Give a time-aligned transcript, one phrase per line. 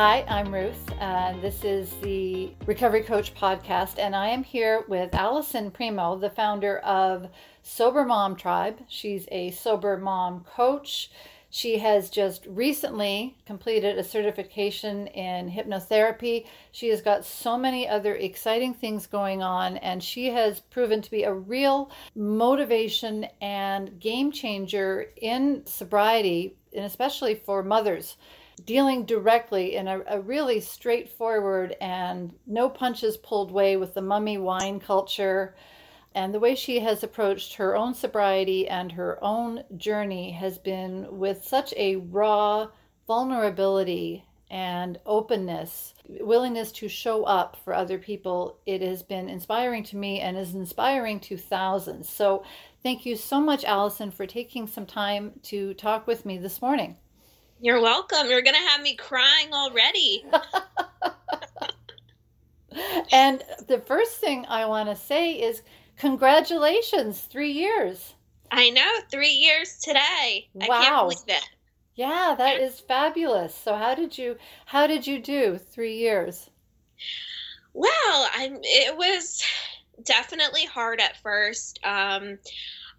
[0.00, 0.92] Hi, I'm Ruth.
[1.00, 6.30] and this is the Recovery Coach podcast, and I am here with Alyson Premo, the
[6.30, 7.28] founder of
[7.64, 8.78] Sober Mom Tribe.
[8.86, 11.10] She's a sober mom coach.
[11.50, 16.46] She has just recently completed a certification in hypnotherapy.
[16.70, 21.10] She has got so many other exciting things going on, and she has proven to
[21.10, 28.16] be a real motivation and game changer in sobriety, and especially for mothers
[28.58, 34.38] dealing directly in a, a, really straightforward and no punches pulled way with the mummy
[34.38, 35.54] wine culture.
[36.14, 41.06] And the way she has approached her own sobriety and her own journey has been
[41.10, 42.68] with such a raw
[43.06, 48.58] vulnerability and openness, willingness to show up for other people.
[48.66, 52.08] It has been inspiring to me and is inspiring to thousands.
[52.08, 52.44] So,
[52.82, 56.96] thank you so much, Alyson, for taking some time to talk with me this morning.
[57.60, 58.28] You're welcome.
[58.28, 60.24] You're going to have me crying already.
[63.12, 65.62] and the first thing I want to say is
[65.96, 68.14] congratulations, three years.
[68.50, 70.48] I know, three years today.
[70.54, 70.66] Wow.
[70.70, 71.48] I can't believe it.
[71.94, 73.54] Yeah, that is fabulous.
[73.54, 74.36] So how did you
[74.66, 76.48] how did you do three years?
[77.74, 79.42] Well, I'm it was
[80.04, 81.80] definitely hard at first.
[81.82, 82.38] Um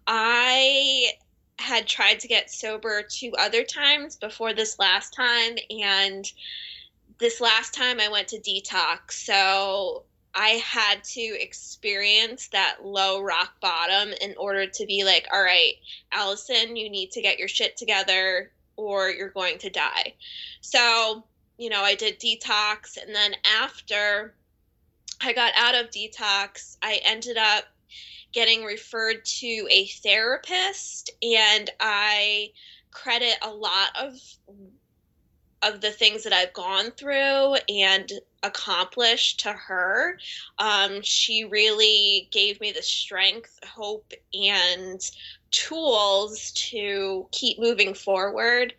[0.06, 1.12] I
[1.60, 6.30] had tried to get sober two other times before this last time and
[7.18, 9.12] this last time I went to detox.
[9.12, 15.42] So I had to experience that low rock bottom in order to be like, all
[15.42, 15.74] right,
[16.12, 20.14] Alyson, you need to get your shit together or you're going to die.
[20.60, 21.24] So,
[21.58, 22.96] you know, I did detox.
[22.96, 24.34] And then after
[25.20, 27.64] I got out of detox, I ended up
[28.32, 32.50] getting referred to a therapist and I
[32.90, 34.14] credit a lot of
[35.62, 38.10] of the things that I've gone through and
[38.42, 40.18] accomplished to her.
[40.58, 45.00] Um, she really gave me the strength, hope, and
[45.50, 48.72] tools to keep moving forward.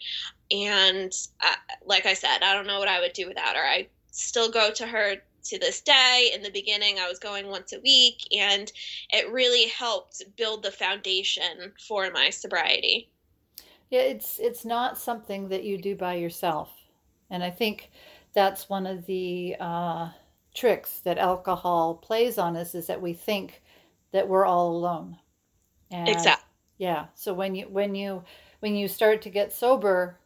[0.49, 3.63] And uh, like I said, I don't know what I would do without her.
[3.63, 6.31] I still go to her to this day.
[6.33, 8.71] In the beginning, I was going once a week, and
[9.11, 13.09] it really helped build the foundation for my sobriety.
[13.89, 16.71] Yeah, it's it's not something that you do by yourself,
[17.29, 17.91] and I think
[18.33, 20.09] that's one of the uh,
[20.55, 23.61] tricks that alcohol plays on us is that we think
[24.11, 25.17] that we're all alone.
[25.89, 26.47] And exactly.
[26.77, 27.05] Yeah.
[27.13, 28.23] So when you when you
[28.59, 30.17] when you start to get sober,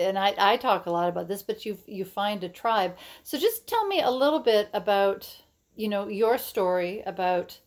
[0.00, 2.96] and I, I talk a lot about this, but you you find a tribe.
[3.22, 5.42] So just tell me a little bit about
[5.76, 7.58] you know your story about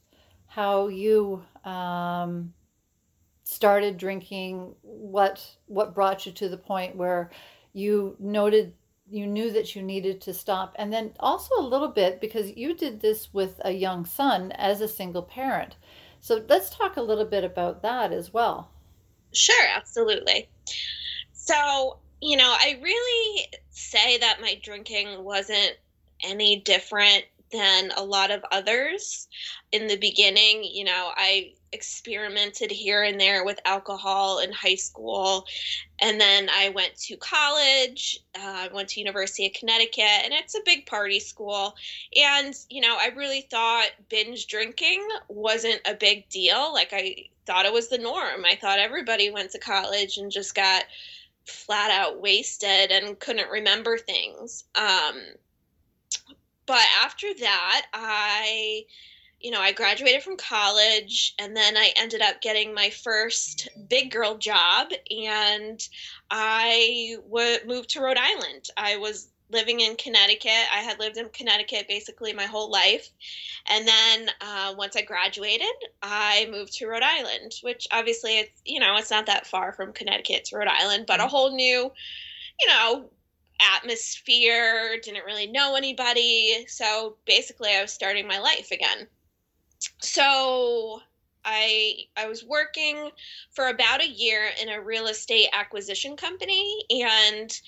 [0.47, 2.53] how you um,
[3.43, 4.75] started drinking.
[4.81, 7.31] What what brought you to the point where
[7.73, 8.73] you noted
[9.09, 12.73] you knew that you needed to stop, and then also a little bit because you
[12.75, 15.75] did this with a young son as a single parent.
[16.19, 18.71] So let's talk a little bit about that as well.
[19.33, 20.49] Sure, absolutely.
[21.33, 25.75] So you know, I really say that my drinking wasn't
[26.23, 29.27] any different than a lot of others.
[29.73, 35.43] In the beginning, you know, I experimented here and there with alcohol in high school
[35.97, 40.53] and then i went to college i uh, went to university of connecticut and it's
[40.53, 41.73] a big party school.
[42.15, 46.71] And you know i really thought binge drinking wasn't a big deal.
[46.71, 48.45] Like i thought it was the norm.
[48.45, 50.83] I thought everybody went to college and just got
[51.45, 54.63] flat out wasted and couldn't remember things.
[54.75, 55.21] Um,
[56.65, 58.83] but after that, I,
[59.39, 64.11] you know, I graduated from college and then I ended up getting my first big
[64.11, 65.85] girl job and
[66.31, 68.69] I would move to Rhode Island.
[68.77, 70.67] I was living in Connecticut.
[70.73, 73.09] I had lived in Connecticut basically my whole life.
[73.67, 75.67] And then uh, once I graduated,
[76.01, 79.93] I moved to Rhode Island, which obviously it's, you know, it's not that far from
[79.93, 81.29] Connecticut to Rhode Island, but a mm-hmm.
[81.29, 81.91] whole new,
[82.61, 83.09] you know,
[83.75, 86.65] atmosphere, didn't really know anybody.
[86.67, 89.07] So basically, I was starting my life again.
[89.99, 91.01] So
[91.45, 93.09] I I was working
[93.51, 97.59] for about a year in a real estate acquisition company and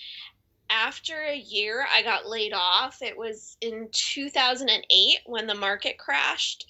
[0.69, 3.01] after a year, I got laid off.
[3.01, 6.65] It was in 2008 when the market crashed.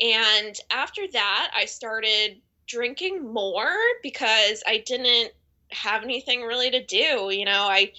[0.00, 5.32] And after that, I started drinking more because I didn't
[5.70, 7.30] have anything really to do.
[7.30, 7.92] You know, I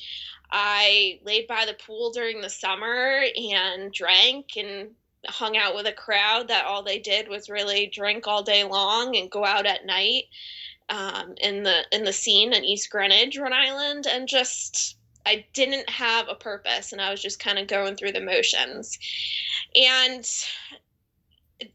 [0.51, 4.89] I laid by the pool during the summer and drank and
[5.27, 9.15] hung out with a crowd that all they did was really drink all day long
[9.15, 10.23] and go out at night
[10.89, 15.89] um, in the in the scene in East Greenwich, Rhode Island, and just I didn't
[15.89, 18.97] have a purpose and I was just kind of going through the motions.
[19.75, 20.27] And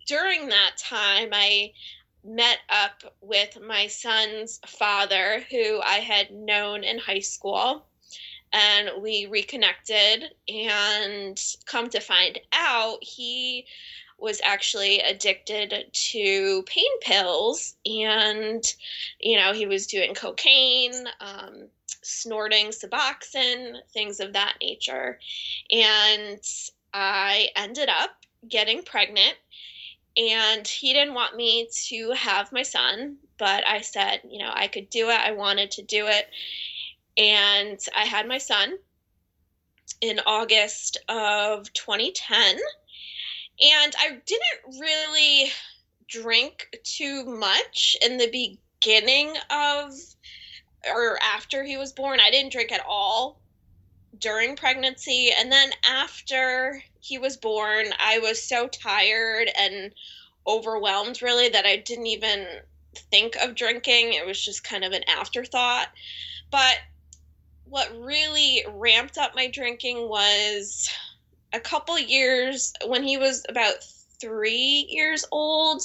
[0.06, 1.72] during that time, I
[2.24, 7.86] met up with my son's father, who I had known in high school.
[8.52, 13.66] And we reconnected, and come to find out, he
[14.16, 18.74] was actually addicted to pain pills and
[19.18, 21.66] you know he was doing cocaine um,
[22.02, 25.18] snorting suboxone things of that nature.
[25.70, 26.40] And
[26.96, 28.10] i ended up
[28.48, 29.34] getting pregnant
[30.16, 34.68] and he didn't want me to have my son but i said you know i
[34.68, 35.18] could do it.
[35.18, 36.26] I wanted to do it.
[37.16, 38.78] And i had my son
[40.00, 42.58] in august of 2010
[43.60, 45.52] and I didn't really
[46.08, 49.92] drink too much in the beginning of
[50.88, 52.20] or after he was born.
[52.20, 53.40] I didn't drink at all
[54.18, 55.30] during pregnancy.
[55.36, 59.92] And then after he was born, I was so tired and
[60.46, 62.46] overwhelmed, really, that I didn't even
[63.10, 64.12] think of drinking.
[64.12, 65.88] It was just kind of an afterthought.
[66.50, 66.78] But
[67.64, 70.88] what really ramped up my drinking was
[71.52, 73.82] a couple years when he was about
[74.20, 75.82] three years old,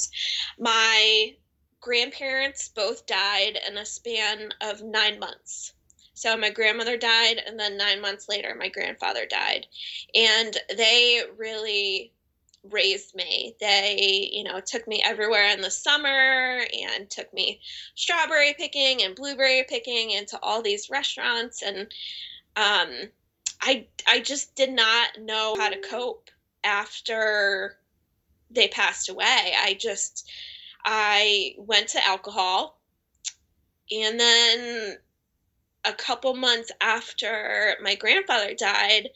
[0.58, 1.34] my
[1.80, 5.72] grandparents both died in a span of nine months.
[6.14, 9.66] So my grandmother died, and then nine months later, my grandfather died.
[10.14, 12.12] And they really
[12.68, 13.56] raised me.
[13.58, 17.60] They, you know, took me everywhere in the summer and took me
[17.94, 21.62] strawberry picking and blueberry picking into all these restaurants.
[21.62, 21.78] And
[22.56, 23.08] um,
[23.62, 26.30] I I just did not know how to cope
[26.64, 27.78] after
[28.50, 29.54] they passed away.
[29.56, 30.30] I just
[30.84, 32.80] I went to alcohol
[33.90, 34.98] and then
[35.84, 39.10] a couple months after my grandfather died,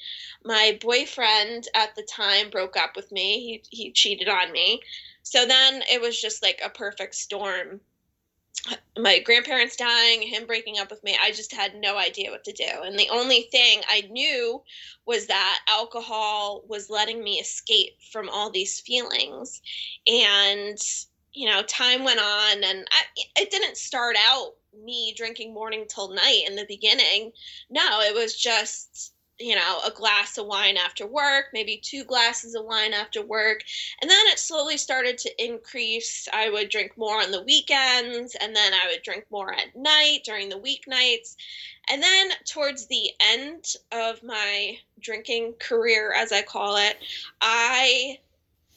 [0.44, 3.62] my boyfriend at the time broke up with me.
[3.70, 4.80] He he cheated on me.
[5.22, 7.80] So then it was just like a perfect storm
[8.98, 12.52] my grandparents dying, him breaking up with me, I just had no idea what to
[12.52, 12.82] do.
[12.84, 14.62] And the only thing I knew
[15.04, 19.60] was that alcohol was letting me escape from all these feelings.
[20.06, 20.78] And,
[21.34, 23.02] you know, time went on, and I,
[23.36, 24.54] it didn't start out
[24.84, 27.32] me drinking morning till night in the beginning.
[27.70, 32.54] No, it was just you know, a glass of wine after work, maybe two glasses
[32.54, 33.64] of wine after work.
[34.00, 36.28] And then it slowly started to increase.
[36.32, 40.20] I would drink more on the weekends, and then I would drink more at night
[40.24, 41.36] during the weeknights.
[41.88, 46.96] And then towards the end of my drinking career, as I call it,
[47.40, 48.20] I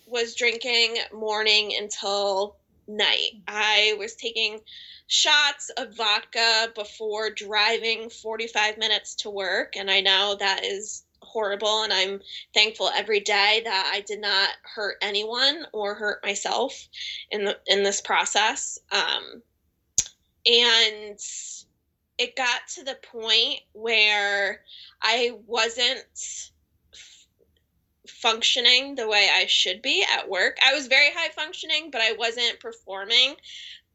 [0.08, 2.58] was drinking morning until
[2.88, 3.32] night.
[3.48, 4.60] I was taking
[5.08, 9.76] shots of vodka before driving 45 minutes to work.
[9.76, 11.84] And I know that is horrible.
[11.84, 12.22] And I'm
[12.54, 16.88] thankful every day that I did not hurt anyone or hurt myself
[17.32, 18.80] in, the, in this process.
[18.92, 19.42] Um,
[20.46, 21.20] and
[22.18, 24.62] it got to the point where
[25.02, 26.06] I wasn't
[28.22, 30.58] functioning the way I should be at work.
[30.66, 33.36] I was very high functioning, but I wasn't performing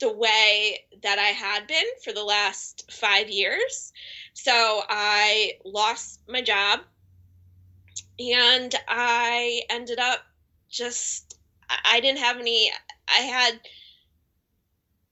[0.01, 3.93] the way that I had been for the last five years.
[4.35, 6.81] So I lost my job
[8.19, 10.21] and I ended up
[10.71, 11.39] just,
[11.85, 12.71] I didn't have any,
[13.09, 13.61] I had,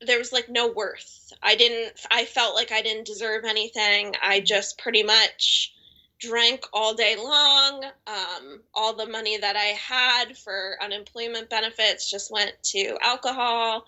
[0.00, 1.32] there was like no worth.
[1.42, 4.14] I didn't, I felt like I didn't deserve anything.
[4.22, 5.74] I just pretty much
[6.20, 7.84] drank all day long.
[8.06, 13.84] Um, all the money that I had for unemployment benefits just went to alcohol.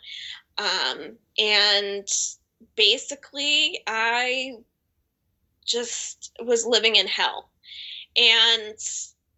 [0.59, 2.09] Um, and
[2.77, 4.57] basically, I
[5.65, 7.51] just was living in hell.
[8.17, 8.77] And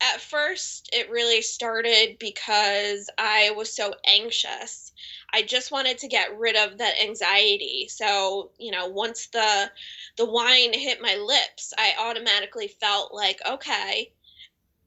[0.01, 4.93] at first, it really started because I was so anxious.
[5.35, 7.89] I just wanted to get rid of that anxiety.
[7.91, 9.71] So, you know, once the
[10.17, 14.13] the wine hit my lips, I automatically felt like, okay,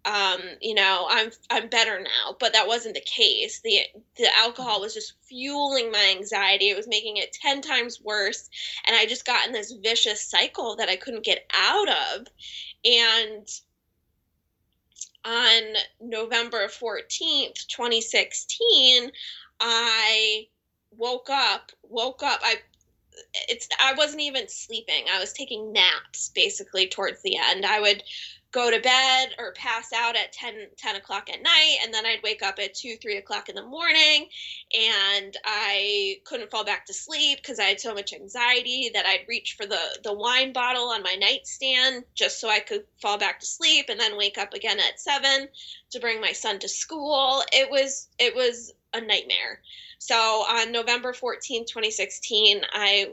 [0.06, 2.38] um, you know, I'm I'm better now.
[2.40, 3.60] But that wasn't the case.
[3.60, 3.82] The
[4.16, 6.70] the alcohol was just fueling my anxiety.
[6.70, 8.50] It was making it ten times worse,
[8.86, 12.28] and I just got in this vicious cycle that I couldn't get out of.
[12.86, 13.50] And
[15.26, 15.62] on
[16.00, 19.12] November 14th, 2016,
[19.60, 20.48] I
[20.92, 22.40] woke up, woke up.
[22.44, 22.56] I
[23.50, 25.06] it's I wasn't even sleeping.
[25.12, 27.66] I was taking naps basically towards the end.
[27.66, 28.04] I would
[28.58, 32.24] go to bed or pass out at 10, 10 o'clock at night and then i'd
[32.24, 34.28] wake up at 2 3 o'clock in the morning
[34.76, 39.28] and i couldn't fall back to sleep because i had so much anxiety that i'd
[39.28, 43.40] reach for the, the wine bottle on my nightstand just so i could fall back
[43.40, 45.48] to sleep and then wake up again at 7
[45.92, 47.44] to bring my son to school.
[47.52, 49.62] It was it was a nightmare.
[50.00, 53.12] So on november 14 2016 i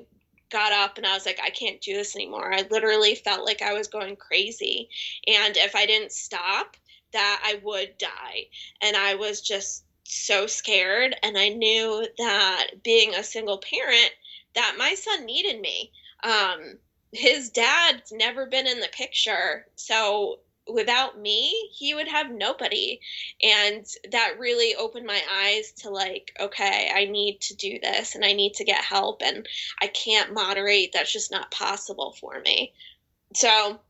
[0.50, 2.52] got up and I was like, I can't do this anymore.
[2.52, 4.88] I literally felt like I was going crazy.
[5.26, 6.76] And if I didn't stop,
[7.12, 8.46] that I would die.
[8.82, 11.16] And I was just so scared.
[11.22, 14.12] And I knew that being a single parent,
[14.54, 15.92] that my son needed me.
[16.22, 16.78] Um,
[17.12, 19.66] his dad's never been in the picture.
[19.76, 23.00] So without me, he would have nobody.
[23.42, 28.24] And that really opened my eyes to like, okay, I need to do this and
[28.24, 29.46] I need to get help and
[29.80, 30.92] I can't moderate.
[30.92, 32.72] That's just not possible for me.
[33.34, 33.80] So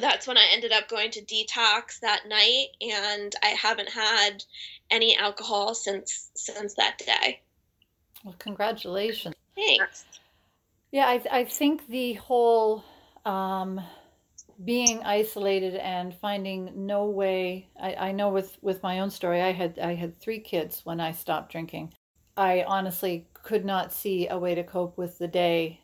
[0.00, 4.44] that's when I ended up going to detox that night and I haven't had
[4.90, 7.40] any alcohol since since that day.
[8.24, 9.34] Well, congratulations.
[9.54, 10.04] Thanks.
[10.90, 12.84] Yeah, I I think the whole
[13.24, 13.80] um
[14.64, 19.52] being isolated and finding no way I, I know with with my own story i
[19.52, 21.94] had i had three kids when i stopped drinking.
[22.36, 25.80] I honestly could not see a way to cope with the day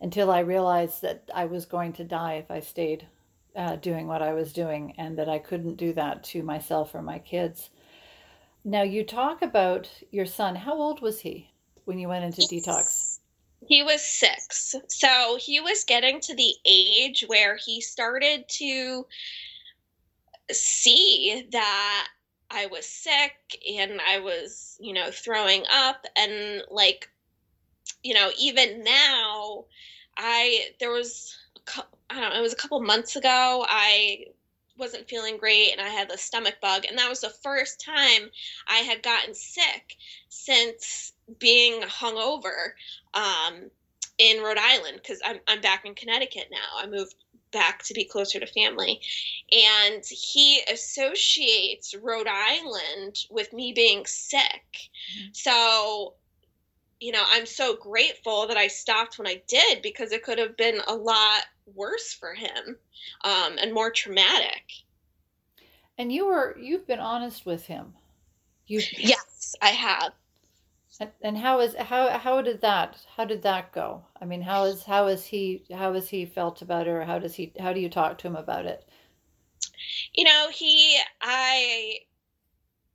[0.00, 3.06] until i realized that i was going to die if i stayed
[3.56, 7.02] uh, doing what i was doing and that i couldn't do that to myself or
[7.02, 7.70] my kids.
[8.64, 10.54] Now you talk about your son.
[10.54, 11.50] How old was he
[11.86, 12.99] when you went into detox
[13.66, 14.74] he was six.
[14.88, 19.06] So he was getting to the age where he started to
[20.50, 22.08] see that
[22.50, 23.34] I was sick
[23.70, 26.04] and I was, you know, throwing up.
[26.16, 27.08] And like,
[28.02, 29.66] you know, even now,
[30.16, 31.36] I, there was,
[32.08, 33.64] I don't know, it was a couple months ago.
[33.68, 34.24] I
[34.76, 36.86] wasn't feeling great and I had the stomach bug.
[36.88, 38.30] And that was the first time
[38.66, 39.96] I had gotten sick
[40.28, 42.72] since being hungover
[43.14, 43.70] um,
[44.18, 46.82] in Rhode Island because I'm, I'm back in Connecticut now.
[46.82, 47.14] I moved
[47.52, 49.00] back to be closer to family.
[49.52, 54.90] And he associates Rhode Island with me being sick.
[55.18, 55.28] Mm-hmm.
[55.32, 56.14] So,
[57.00, 60.56] you know, I'm so grateful that I stopped when I did because it could have
[60.56, 61.42] been a lot
[61.74, 62.76] worse for him
[63.24, 64.64] um, and more traumatic.
[65.98, 67.94] And you were you've been honest with him.
[68.66, 70.12] You Yes, I have.
[71.22, 74.04] And, how is how how did that how did that go?
[74.20, 77.18] I mean, how is how is he how has he felt about it, or how
[77.18, 78.86] does he how do you talk to him about it?
[80.14, 82.00] You know, he I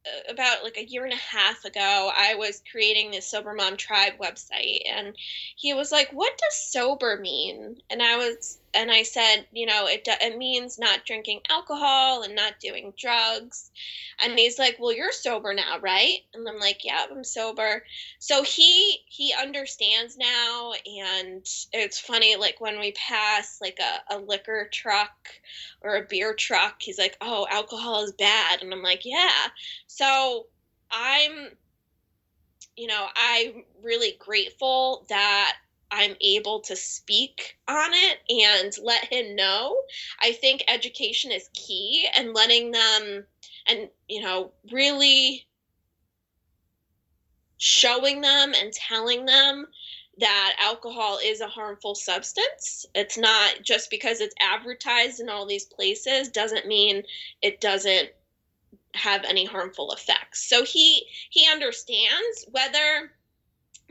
[0.06, 3.76] uh, about like a year and a half ago, I was creating this Sober Mom
[3.76, 5.16] Tribe website, and
[5.56, 9.88] he was like, "What does sober mean?" And I was, and I said, "You know,
[9.88, 13.72] it it means not drinking alcohol and not doing drugs."
[14.20, 17.86] And he's like, "Well, you're sober now, right?" And I'm like, "Yeah, I'm sober."
[18.20, 24.18] So he he understands now, and it's funny, like when we pass like a, a
[24.20, 25.16] liquor truck
[25.82, 29.48] or a beer truck, he's like, "Oh, alcohol is bad," and I'm like, "Yeah."
[29.88, 30.48] So
[30.92, 31.58] I'm,
[32.78, 35.58] you know, I'm really grateful that
[35.92, 39.78] I'm able to speak on it and let him know.
[40.22, 43.26] I think education is key and letting them
[43.68, 45.46] and, you know, really
[47.58, 49.68] showing them and telling them
[50.18, 52.86] that alcohol is a harmful substance.
[52.96, 57.04] It's not just because it's advertised in all these places doesn't mean
[57.42, 58.10] it doesn't
[58.94, 60.48] have any harmful effects.
[60.50, 63.12] So he he understands whether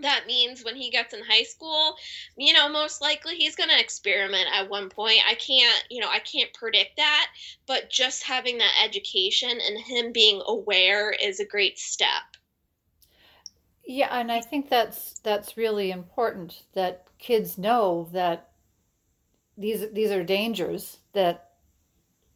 [0.00, 1.96] that means when he gets in high school,
[2.36, 5.20] you know, most likely he's going to experiment at one point.
[5.28, 7.28] I can't, you know, I can't predict that,
[7.66, 12.22] but just having that education and him being aware is a great step.
[13.86, 18.50] Yeah, and I think that's that's really important that kids know that
[19.56, 21.50] these these are dangers that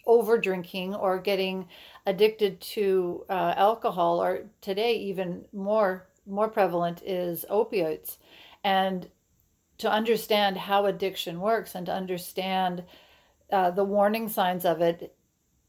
[0.06, 1.68] over drinking or getting
[2.06, 8.18] addicted to uh, alcohol or today even more more prevalent is opioids
[8.62, 9.08] and
[9.78, 12.84] to understand how addiction works and to understand
[13.52, 15.16] uh, the warning signs of it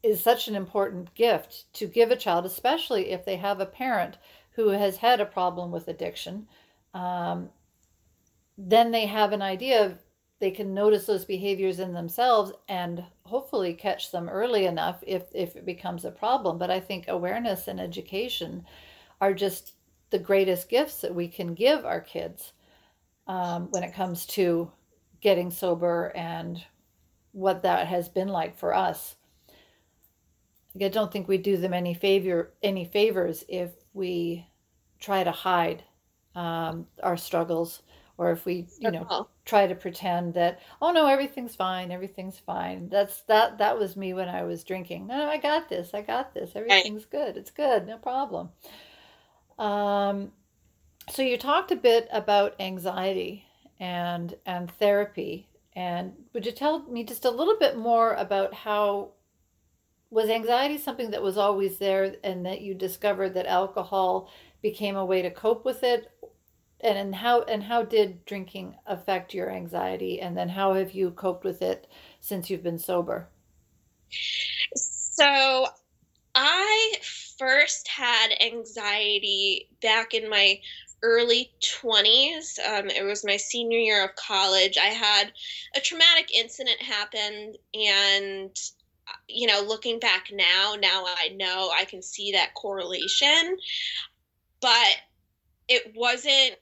[0.02, 4.18] is such an important gift to give a child especially if they have a parent
[4.52, 6.46] who has had a problem with addiction
[6.94, 7.48] um,
[8.58, 9.98] then they have an idea of
[10.40, 15.54] they can notice those behaviors in themselves and hopefully catch them early enough if, if
[15.54, 16.58] it becomes a problem.
[16.58, 18.64] But I think awareness and education
[19.20, 19.74] are just
[20.10, 22.52] the greatest gifts that we can give our kids
[23.26, 24.70] um, when it comes to
[25.20, 26.64] getting sober and
[27.32, 29.16] what that has been like for us.
[30.80, 34.46] I don't think we do them any favor any favors if we
[35.00, 35.82] try to hide
[36.34, 37.82] um, our struggles
[38.18, 39.10] or if we you know
[39.44, 42.88] try to pretend that oh no everything's fine everything's fine.
[42.88, 45.06] That's that that was me when i was drinking.
[45.08, 48.50] No i got this i got this everything's good it's good no problem
[49.60, 50.32] um
[51.10, 53.44] so you talked a bit about anxiety
[53.78, 55.48] and and therapy.
[55.74, 59.12] And would you tell me just a little bit more about how
[60.10, 64.30] was anxiety something that was always there and that you discovered that alcohol
[64.62, 66.10] became a way to cope with it?
[66.80, 70.20] And, and how and how did drinking affect your anxiety?
[70.20, 71.86] And then how have you coped with it
[72.20, 73.28] since you've been sober?
[74.74, 75.66] So
[76.34, 76.92] i
[77.40, 80.60] first had anxiety back in my
[81.02, 81.50] early
[81.82, 84.76] 20s um, it was my senior year of college.
[84.76, 85.32] I had
[85.74, 88.54] a traumatic incident happen and
[89.26, 93.56] you know looking back now now i know i can see that correlation
[94.60, 94.96] but
[95.68, 96.54] it wasn't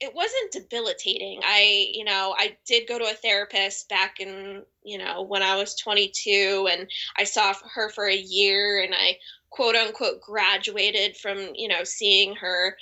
[0.00, 1.40] it wasn't debilitating.
[1.42, 5.56] I, you know, I did go to a therapist back in, you know, when I
[5.56, 9.18] was 22 and I saw her for a year and I
[9.50, 12.76] quote unquote graduated from, you know, seeing her.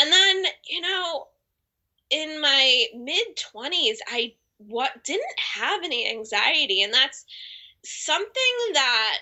[0.00, 1.28] And then, you know,
[2.10, 7.26] in my mid 20s, I what didn't have any anxiety and that's
[7.84, 8.32] something
[8.72, 9.18] that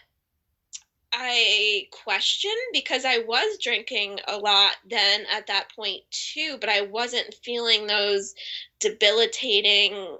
[1.16, 6.80] I question because I was drinking a lot then at that point too, but I
[6.80, 8.34] wasn't feeling those
[8.80, 10.18] debilitating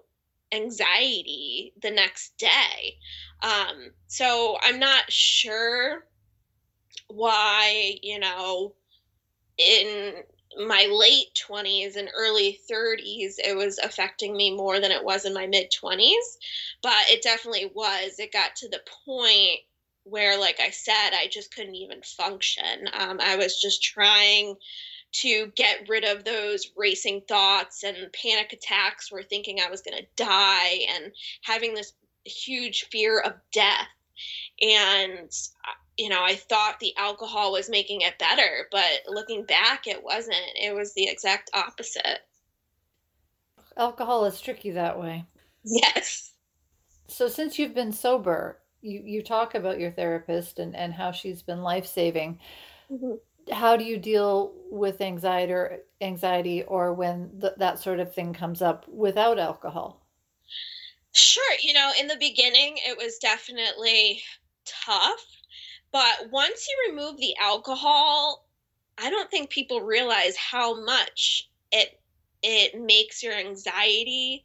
[0.53, 2.97] anxiety the next day.
[3.43, 6.07] Um, so I'm not sure
[7.09, 8.75] why, you know,
[9.59, 10.15] in
[10.65, 15.35] my late 20s and early 30s, it was affecting me more than it was in
[15.35, 16.39] my mid 20s.
[16.83, 18.21] But it definitely was.
[18.21, 19.61] It got to the point
[20.05, 22.89] where, like I said, I just couldn't even function.
[22.93, 24.57] Um, I was just trying
[25.13, 29.97] to get rid of those racing thoughts and panic attacks were thinking I was going
[29.97, 31.13] to die and
[31.43, 31.93] having this
[32.25, 33.89] huge fear of death.
[34.61, 35.31] And,
[35.97, 40.37] you know, I thought the alcohol was making it better, but looking back, it wasn't.
[40.57, 42.21] It was the exact opposite.
[43.77, 45.25] Alcohol is tricky that way.
[45.65, 46.33] Yes.
[47.09, 51.43] So, since you've been sober, you, you talk about your therapist and, and how she's
[51.43, 52.39] been life saving.
[52.93, 53.15] Mm-hmm.
[53.53, 58.33] How do you deal with anxiety or anxiety or when th- that sort of thing
[58.33, 60.07] comes up without alcohol?
[61.13, 61.55] Sure.
[61.61, 64.23] You know, in the beginning, it was definitely
[64.65, 65.25] tough.
[65.93, 68.47] But once you remove the alcohol,
[68.99, 72.01] I don't think people realize how much it
[72.43, 74.45] it makes your anxiety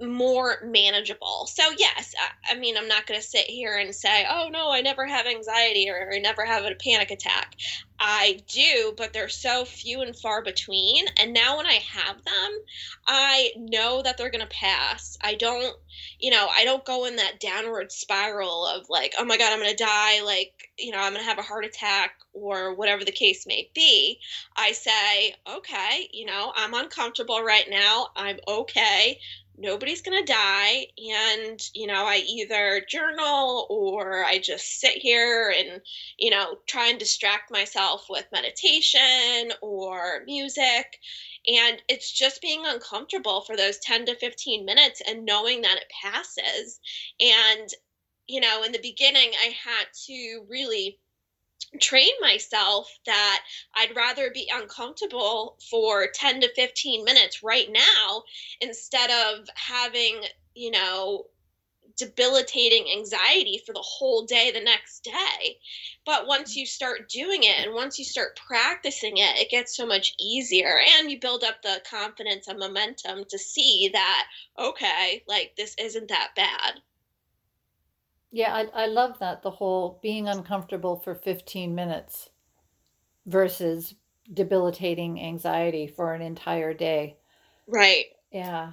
[0.00, 1.46] more manageable.
[1.46, 4.70] So yes, I, I mean I'm not going to sit here and say, "Oh no,
[4.70, 7.54] I never have anxiety or I never have a panic attack."
[8.00, 11.04] I do, but they're so few and far between.
[11.18, 12.58] And now when I have them,
[13.06, 15.18] I know that they're going to pass.
[15.20, 15.76] I don't,
[16.18, 19.58] you know, I don't go in that downward spiral of like, "Oh my god, I'm
[19.60, 23.04] going to die," like, you know, I'm going to have a heart attack or whatever
[23.04, 24.18] the case may be.
[24.56, 28.08] I say, "Okay, you know, I'm uncomfortable right now.
[28.16, 29.18] I'm okay
[29.60, 30.86] nobody's going to die.
[31.12, 35.80] And, you know, I either journal or I just sit here and,
[36.18, 40.98] you know, try and distract myself with meditation or music.
[41.46, 45.90] And it's just being uncomfortable for those 10 to 15 minutes and knowing that it
[46.02, 46.80] passes.
[47.20, 47.68] And,
[48.26, 50.98] you know, in the beginning, I had to really
[51.80, 53.42] train myself that
[53.74, 58.24] I'd rather be uncomfortable for 10 to 15 minutes right now
[58.60, 60.22] instead of having,
[60.54, 61.26] you know,
[62.00, 65.58] debilitating anxiety for the whole day the next day.
[66.04, 69.86] But once you start doing it and once you start practicing it, it gets so
[69.86, 74.26] much easier and you build up the confidence and momentum to see that,
[74.58, 76.80] okay, like this isn't that bad.
[78.32, 82.30] Yeah, I, I love that the whole being uncomfortable for 15 minutes
[83.26, 83.94] versus
[84.32, 87.16] debilitating anxiety for an entire day.
[87.66, 88.06] Right.
[88.32, 88.72] Yeah.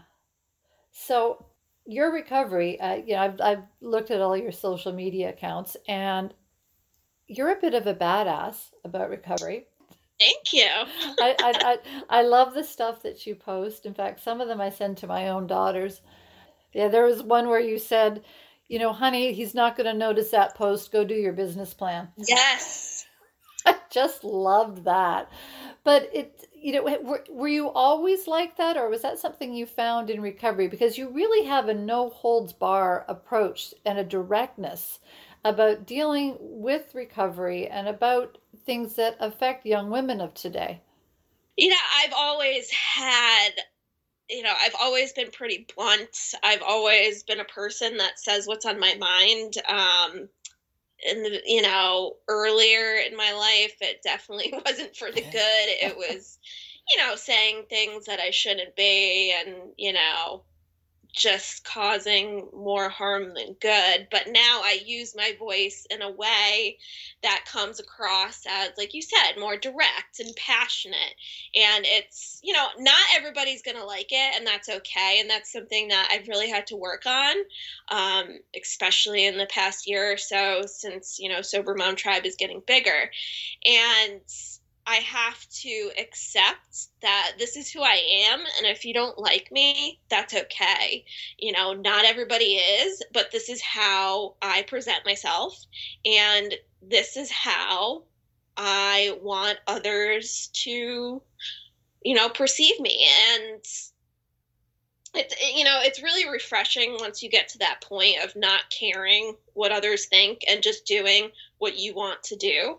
[0.92, 1.46] So
[1.88, 6.34] your recovery, uh, you know, I've, I've looked at all your social media accounts and
[7.28, 9.68] you're a bit of a badass about recovery.
[10.20, 10.68] Thank you.
[11.20, 11.78] I, I, I,
[12.10, 13.86] I love the stuff that you post.
[13.86, 16.02] In fact, some of them I send to my own daughters.
[16.74, 18.24] Yeah, there was one where you said,
[18.68, 20.92] you know, honey, he's not going to notice that post.
[20.92, 22.10] Go do your business plan.
[22.18, 23.06] Yes.
[23.66, 25.30] I just loved that.
[25.84, 29.66] But it, you know, were, were you always like that, or was that something you
[29.66, 30.68] found in recovery?
[30.68, 35.00] Because you really have a no holds bar approach and a directness
[35.46, 40.82] about dealing with recovery and about things that affect young women of today.
[41.56, 43.52] You know, I've always had
[44.30, 46.34] you know, I've always been pretty blunt.
[46.44, 49.54] I've always been a person that says what's on my mind.
[49.68, 50.28] Um,
[51.06, 55.34] and you know, earlier in my life, it definitely wasn't for the good.
[55.34, 56.40] It was,
[56.90, 60.44] you know, saying things that I shouldn't be, and you know,
[61.14, 64.08] just causing more harm than good.
[64.12, 66.78] But now I use my voice in a way
[67.24, 71.16] that comes across as, like you said, more direct and passionate.
[71.56, 75.18] And it's, you know, not everybody's going to like it, and that's okay.
[75.20, 77.36] And that's something that I've really had to work on,
[77.90, 82.36] um, especially in the past year or so since, you know, Sober Mom Tribe is
[82.36, 83.10] getting bigger.
[83.66, 84.22] And,
[84.90, 88.40] I have to accept that this is who I am.
[88.40, 91.04] And if you don't like me, that's okay.
[91.38, 95.60] You know, not everybody is, but this is how I present myself.
[96.06, 98.04] And this is how
[98.56, 101.22] I want others to,
[102.04, 103.10] you know, perceive me.
[103.34, 103.62] And
[105.14, 109.36] it's you know it's really refreshing once you get to that point of not caring
[109.54, 112.78] what others think and just doing what you want to do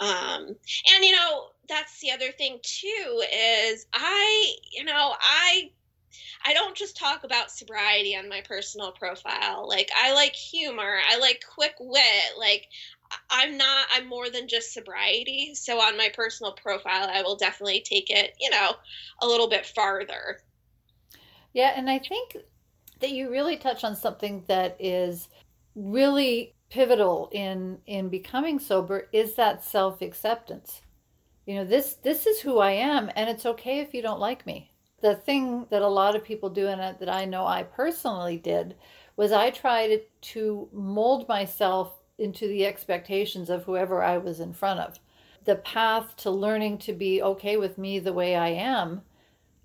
[0.00, 5.70] um, and you know that's the other thing too is i you know i
[6.44, 9.68] I don't just talk about sobriety on my personal profile.
[9.68, 12.38] Like I like humor, I like quick wit.
[12.38, 12.66] Like
[13.30, 15.54] I'm not I'm more than just sobriety.
[15.54, 18.72] So on my personal profile, I will definitely take it, you know,
[19.20, 20.38] a little bit farther.
[21.52, 22.36] Yeah, and I think
[23.00, 25.28] that you really touch on something that is
[25.74, 30.82] really pivotal in in becoming sober is that self-acceptance.
[31.46, 34.46] You know, this this is who I am and it's okay if you don't like
[34.46, 34.70] me.
[35.02, 38.76] The thing that a lot of people do and that I know I personally did
[39.16, 44.80] was I tried to mold myself into the expectations of whoever I was in front
[44.80, 44.98] of.
[45.44, 49.02] The path to learning to be okay with me the way I am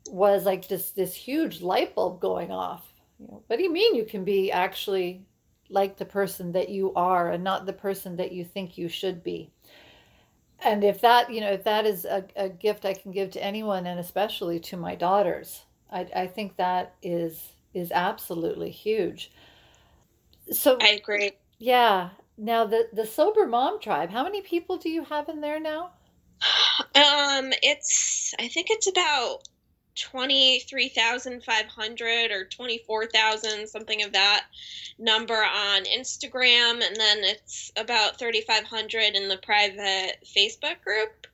[0.10, 2.94] was like just this huge light bulb going off.
[3.20, 5.26] You know, what do you mean you can be actually
[5.70, 9.24] like the person that you are and not the person that you think you should
[9.24, 9.52] be?
[10.64, 13.44] And if that, you know, if that is a, a gift I can give to
[13.44, 19.32] anyone and especially to my daughters, I, I think that is is absolutely huge.
[20.52, 21.34] So I agree.
[21.60, 22.10] Yeah.
[22.38, 25.92] Now the the sober mom tribe, how many people do you have in there now?
[26.96, 29.40] Um, it's I think it's about
[29.96, 34.46] 23,500 or 24,000, something of that
[35.00, 36.86] number on Instagram.
[36.86, 41.28] And then it's about 3,500 in the private Facebook group.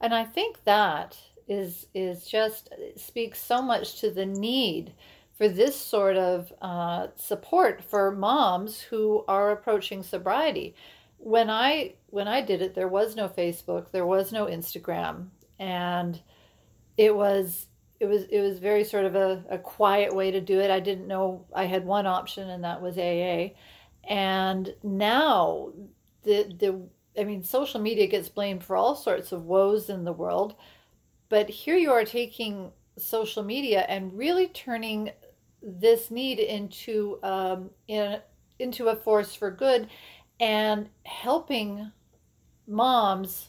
[0.00, 4.92] And I think that is is just speaks so much to the need
[5.36, 10.74] for this sort of uh, support for moms who are approaching sobriety.
[11.18, 16.20] When I when I did it, there was no Facebook, there was no Instagram, and
[16.96, 17.66] it was
[17.98, 20.70] it was it was very sort of a, a quiet way to do it.
[20.70, 23.54] I didn't know I had one option and that was AA.
[24.08, 25.72] And now
[26.24, 30.12] the the I mean social media gets blamed for all sorts of woes in the
[30.12, 30.56] world.
[31.28, 35.10] But here you are taking social media and really turning
[35.62, 38.20] this need into um, in,
[38.58, 39.88] into a force for good
[40.38, 41.90] and helping
[42.66, 43.48] moms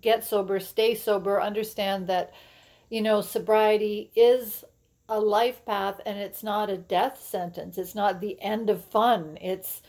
[0.00, 2.32] get sober, stay sober, understand that
[2.90, 4.64] you know, sobriety is
[5.08, 7.78] a life path and it's not a death sentence.
[7.78, 9.38] It's not the end of fun.
[9.40, 9.82] It's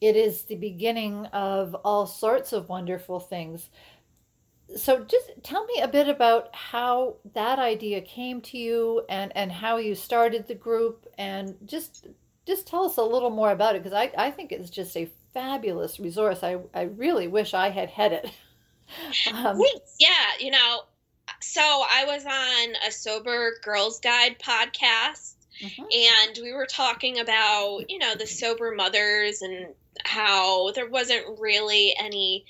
[0.00, 3.70] it is the beginning of all sorts of wonderful things.
[4.76, 9.52] So just tell me a bit about how that idea came to you and and
[9.52, 12.06] how you started the group and just
[12.46, 15.10] just tell us a little more about it because I, I think it's just a
[15.32, 16.42] fabulous resource.
[16.42, 18.30] I, I really wish I had had it.
[19.32, 19.60] um,
[19.98, 20.08] yeah,
[20.40, 20.82] you know,
[21.42, 25.82] so I was on a sober girls guide podcast mm-hmm.
[25.82, 29.74] and we were talking about, you know, the sober mothers and
[30.04, 32.44] how there wasn't really any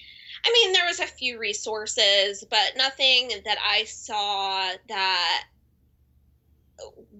[0.45, 5.45] I mean, there was a few resources, but nothing that I saw that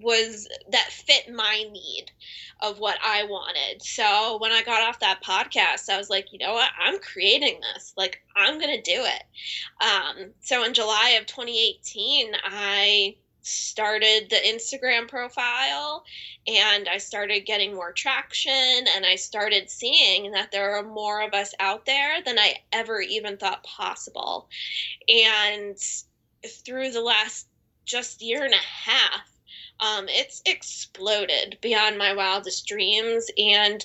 [0.01, 2.11] was that fit my need
[2.63, 3.83] of what I wanted.
[3.83, 6.71] So when I got off that podcast, I was like, you know what?
[6.81, 7.93] I'm creating this.
[7.97, 9.23] Like I'm gonna do it.
[9.81, 16.05] Um, so in July of 2018, I started the Instagram profile
[16.47, 18.53] and I started getting more traction
[18.95, 23.01] and I started seeing that there are more of us out there than I ever
[23.01, 24.49] even thought possible.
[25.09, 25.77] And
[26.47, 27.49] through the last
[27.85, 29.32] just year and a half,
[29.83, 33.29] um, it's exploded beyond my wildest dreams.
[33.37, 33.85] And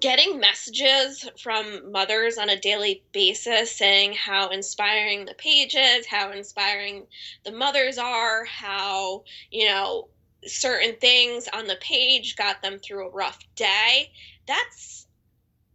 [0.00, 6.32] getting messages from mothers on a daily basis saying how inspiring the page is, how
[6.32, 7.04] inspiring
[7.44, 10.08] the mothers are, how, you know,
[10.46, 14.10] certain things on the page got them through a rough day.
[14.46, 15.06] That's,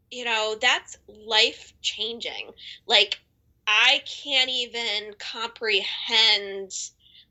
[0.10, 2.52] you know, that's life changing.
[2.88, 3.20] Like,
[3.68, 6.72] I can't even comprehend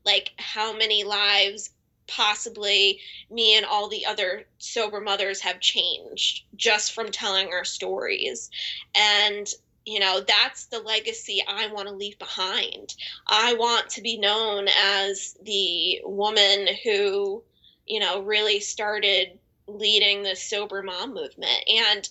[0.07, 1.69] like how many lives
[2.07, 8.49] possibly me and all the other sober mothers have changed just from telling our stories.
[8.95, 9.47] And
[9.85, 12.93] you know, that's the legacy I want to leave behind.
[13.25, 17.41] I want to be known as the woman who,
[17.85, 21.63] you know, really started leading the sober mom movement.
[21.69, 22.09] And,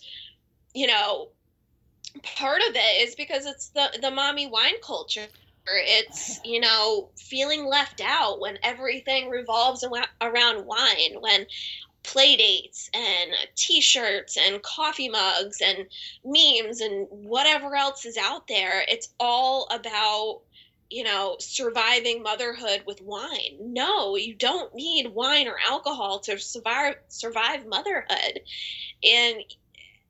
[0.74, 1.28] you know,
[2.22, 5.26] part of it is because it's the the mommy wine culture
[5.68, 9.84] it's, you know, feeling left out when everything revolves
[10.20, 11.46] around wine, when
[12.06, 15.86] play dates and t-shirts and coffee mugs and
[16.24, 18.84] memes and whatever else is out there.
[18.88, 20.42] It's all about
[20.88, 23.58] you know surviving motherhood with wine.
[23.58, 28.40] No you don't need wine or alcohol to survive survive motherhood.
[29.02, 29.42] And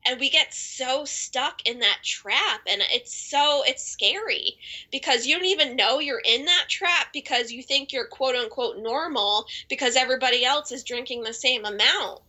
[0.07, 4.57] and we get so stuck in that trap and it's so it's scary
[4.91, 8.79] because you don't even know you're in that trap because you think you're quote unquote
[8.79, 12.21] normal because everybody else is drinking the same amount.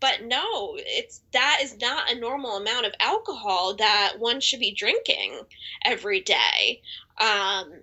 [0.00, 4.72] But no it's that is not a normal amount of alcohol that one should be
[4.72, 5.40] drinking
[5.84, 6.82] every day.
[7.18, 7.82] Um,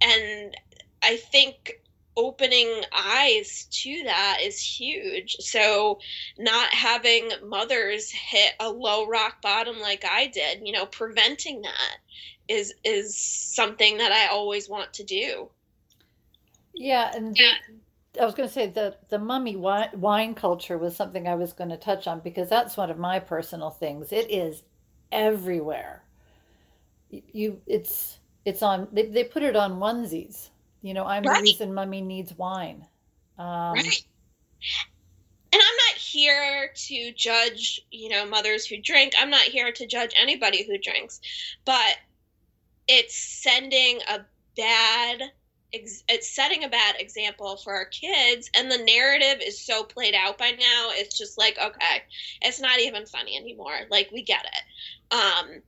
[0.00, 0.56] and
[1.02, 1.80] i think
[2.18, 5.36] opening eyes to that is huge.
[5.38, 6.00] So,
[6.36, 11.96] not having mothers hit a low rock bottom like I did, you know, preventing that
[12.48, 15.48] is is something that I always want to do.
[16.74, 17.52] Yeah, and yeah.
[18.20, 21.52] I was going to say the the mummy wine, wine culture was something I was
[21.52, 24.12] going to touch on because that's one of my personal things.
[24.12, 24.62] It is
[25.12, 26.02] everywhere.
[27.10, 28.88] You, it's it's on.
[28.92, 30.50] They, they put it on onesies
[30.82, 31.38] you know, I'm right.
[31.38, 32.84] the reason mummy needs wine.
[33.38, 34.06] Um, right.
[35.50, 39.14] And I'm not here to judge, you know, mothers who drink.
[39.18, 41.20] I'm not here to judge anybody who drinks.
[41.64, 41.96] But
[42.86, 44.20] it's sending a
[44.56, 45.30] bad
[45.70, 50.38] it's setting a bad example for our kids and the narrative is so played out
[50.38, 52.02] by now it's just like okay
[52.40, 55.60] it's not even funny anymore like we get it um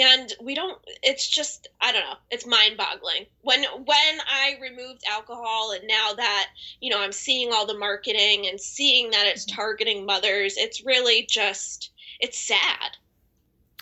[0.00, 5.02] and we don't it's just i don't know it's mind boggling when when i removed
[5.10, 6.48] alcohol and now that
[6.80, 9.56] you know i'm seeing all the marketing and seeing that it's mm-hmm.
[9.56, 12.96] targeting mothers it's really just it's sad.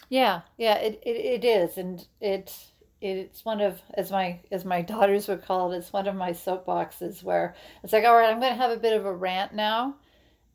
[0.08, 2.56] Yeah yeah it, it, it is and it
[3.00, 6.30] it's one of as my as my daughters would call it it's one of my
[6.30, 9.54] soapboxes where it's like all right i'm going to have a bit of a rant
[9.54, 9.94] now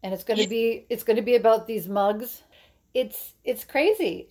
[0.05, 2.43] and it's going to be it's going to be about these mugs.
[2.93, 4.29] It's it's crazy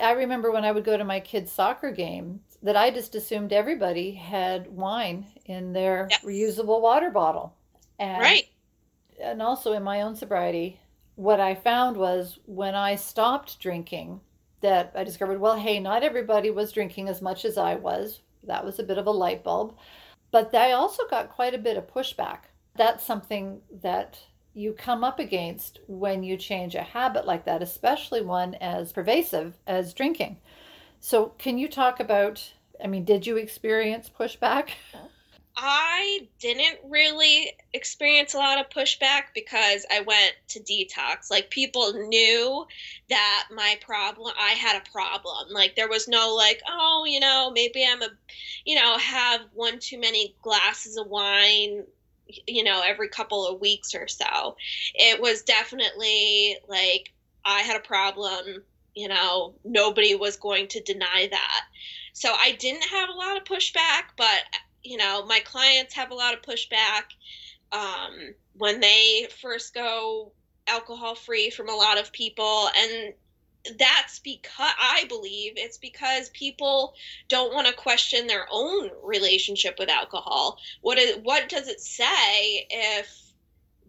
[0.00, 3.52] I remember when I would go to my kids' soccer game that I just assumed
[3.52, 7.54] everybody had wine in their reusable water bottle.
[7.98, 8.48] And, right.
[9.22, 10.80] And also in my own sobriety,
[11.16, 14.20] what I found was when I stopped drinking,
[14.60, 18.20] that I discovered, well, hey, not everybody was drinking as much as I was.
[18.44, 19.76] That was a bit of a light bulb.
[20.30, 22.40] But I also got quite a bit of pushback.
[22.76, 24.18] That's something that
[24.54, 29.58] you come up against when you change a habit like that, especially one as pervasive
[29.66, 30.38] as drinking.
[31.00, 32.52] So, can you talk about?
[32.82, 34.70] I mean, did you experience pushback?
[35.62, 41.30] I didn't really experience a lot of pushback because I went to detox.
[41.30, 42.66] Like people knew
[43.10, 45.48] that my problem, I had a problem.
[45.50, 48.08] Like there was no like, oh, you know, maybe I'm a,
[48.64, 51.84] you know, have one too many glasses of wine
[52.46, 54.56] you know, every couple of weeks or so.
[54.94, 57.12] It was definitely like
[57.44, 58.62] I had a problem,
[58.94, 61.64] you know, nobody was going to deny that.
[62.12, 64.42] So I didn't have a lot of pushback, but,
[64.82, 67.04] you know, my clients have a lot of pushback.
[67.72, 70.32] Um, when they first go
[70.66, 73.14] alcohol free from a lot of people and
[73.78, 76.94] that's because I believe it's because people
[77.28, 80.58] don't want to question their own relationship with alcohol.
[80.80, 83.16] What is what does it say if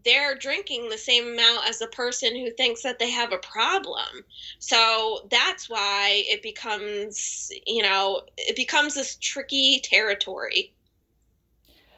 [0.03, 4.25] they're drinking the same amount as the person who thinks that they have a problem?
[4.59, 10.73] So that's why it becomes, you know, it becomes this tricky territory.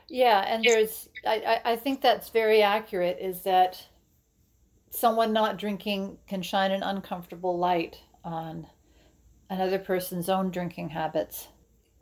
[0.10, 3.84] Yeah, and there's I, I think that's very accurate is that
[5.04, 8.66] someone not drinking can shine an uncomfortable light on
[9.50, 11.50] another person's own drinking habits.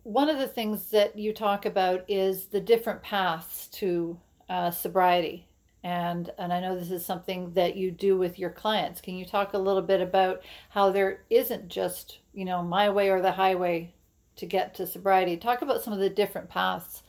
[0.04, 5.48] One of the things that you talk about is the different paths to uh, sobriety.
[5.84, 9.02] and and I know this is something that you do with your clients.
[9.02, 13.10] Can you talk a little bit about how there isn't just you know my way
[13.10, 13.96] or the highway
[14.36, 15.38] to get to sobriety?
[15.38, 17.02] Talk about some of the different paths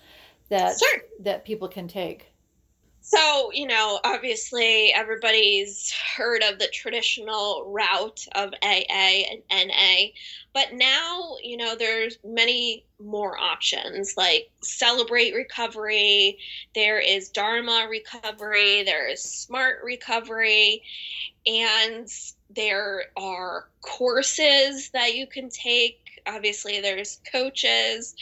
[0.49, 1.03] that Sure.
[1.21, 2.32] that people can take.
[3.05, 10.13] So, you know, obviously everybody's heard of the traditional route of AA and NA,
[10.55, 16.39] but now, you know, there's many more options like Celebrate Recovery,
[16.77, 20.85] there is Dharma Recovery, there is Smart Recovery,
[21.45, 22.09] and
[22.55, 26.23] there are courses that you can take.
[26.27, 28.15] Obviously, there's coaches.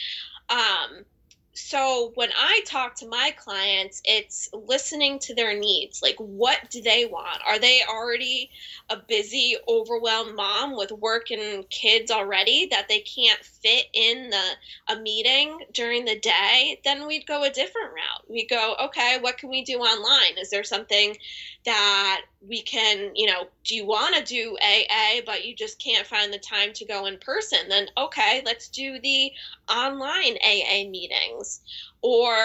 [0.49, 1.05] Um,
[1.53, 6.01] so when I talk to my clients, it's listening to their needs.
[6.01, 7.41] Like, what do they want?
[7.45, 8.49] Are they already
[8.89, 14.43] a busy, overwhelmed mom with work and kids already that they can't fit in the
[14.87, 16.79] a meeting during the day?
[16.85, 18.29] Then we'd go a different route.
[18.29, 20.37] We go, okay, what can we do online?
[20.37, 21.17] Is there something
[21.65, 26.07] that we can, you know, do you want to do AA, but you just can't
[26.07, 27.69] find the time to go in person?
[27.69, 29.31] Then okay, let's do the
[29.69, 31.61] online AA meetings.
[32.01, 32.35] Or,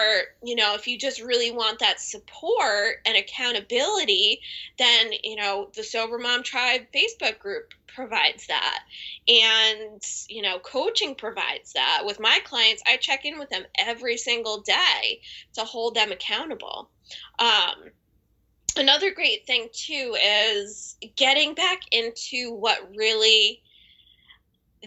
[0.43, 4.41] you know, if you just really want that support and accountability,
[4.77, 8.83] then, you know, the Sober Mom Tribe Facebook group provides that.
[9.27, 12.03] And, you know, coaching provides that.
[12.05, 15.21] With my clients, I check in with them every single day
[15.53, 16.91] to hold them accountable.
[17.39, 17.89] Um,
[18.77, 23.61] another great thing too is getting back into what really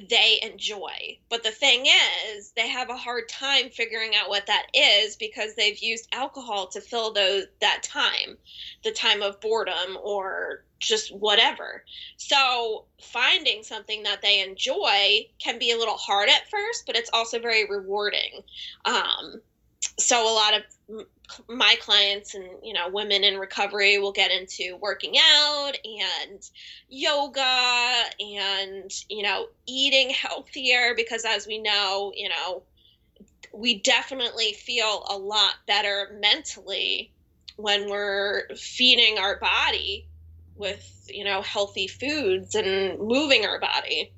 [0.08, 1.18] they enjoy.
[1.28, 5.54] But the thing is, they have a hard time figuring out what that is because
[5.54, 8.38] they've used alcohol to fill those that time,
[8.84, 11.84] the time of boredom or just whatever.
[12.16, 17.10] So, finding something that they enjoy can be a little hard at first, but it's
[17.12, 18.42] also very rewarding.
[18.84, 19.42] Um,
[19.98, 20.62] so a lot of
[21.48, 26.50] my clients and you know women in recovery will get into working out and
[26.88, 32.62] yoga and you know eating healthier because as we know you know
[33.52, 37.12] we definitely feel a lot better mentally
[37.56, 40.08] when we're feeding our body
[40.56, 44.12] with you know healthy foods and moving our body.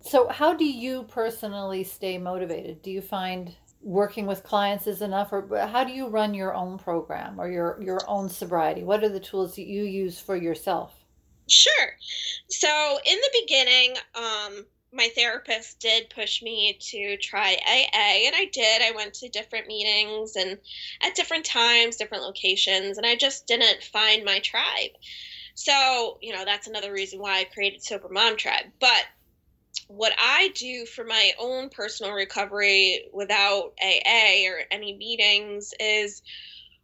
[0.00, 2.82] So how do you personally stay motivated?
[2.82, 6.78] Do you find working with clients is enough or how do you run your own
[6.78, 10.94] program or your your own sobriety what are the tools that you use for yourself
[11.48, 11.96] sure
[12.48, 18.48] so in the beginning um my therapist did push me to try AA, and I
[18.52, 18.82] did.
[18.82, 20.58] I went to different meetings and
[21.02, 24.90] at different times, different locations, and I just didn't find my tribe.
[25.54, 28.66] So, you know, that's another reason why I created Sober Mom Tribe.
[28.80, 29.06] But
[29.88, 36.22] what I do for my own personal recovery without AA or any meetings is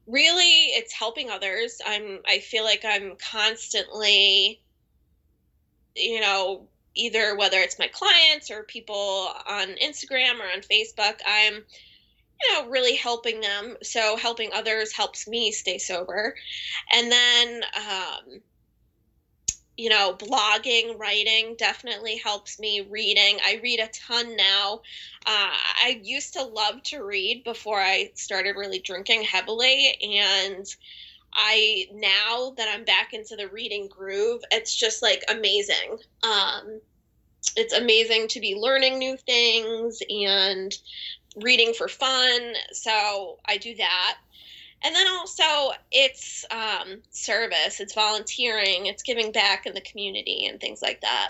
[0.06, 1.80] really it's helping others.
[1.86, 4.60] I'm I feel like I'm constantly
[5.94, 11.54] you know either whether it's my clients or people on Instagram or on Facebook, I'm
[11.54, 13.76] you know really helping them.
[13.82, 16.34] So helping others helps me stay sober.
[16.92, 18.40] And then um
[19.78, 22.80] you know, blogging, writing definitely helps me.
[22.90, 24.80] Reading, I read a ton now.
[25.24, 30.66] Uh, I used to love to read before I started really drinking heavily, and
[31.32, 35.98] I now that I'm back into the reading groove, it's just like amazing.
[36.24, 36.80] Um,
[37.56, 40.76] it's amazing to be learning new things and
[41.36, 42.54] reading for fun.
[42.72, 44.16] So I do that
[44.84, 50.60] and then also it's um, service it's volunteering it's giving back in the community and
[50.60, 51.28] things like that.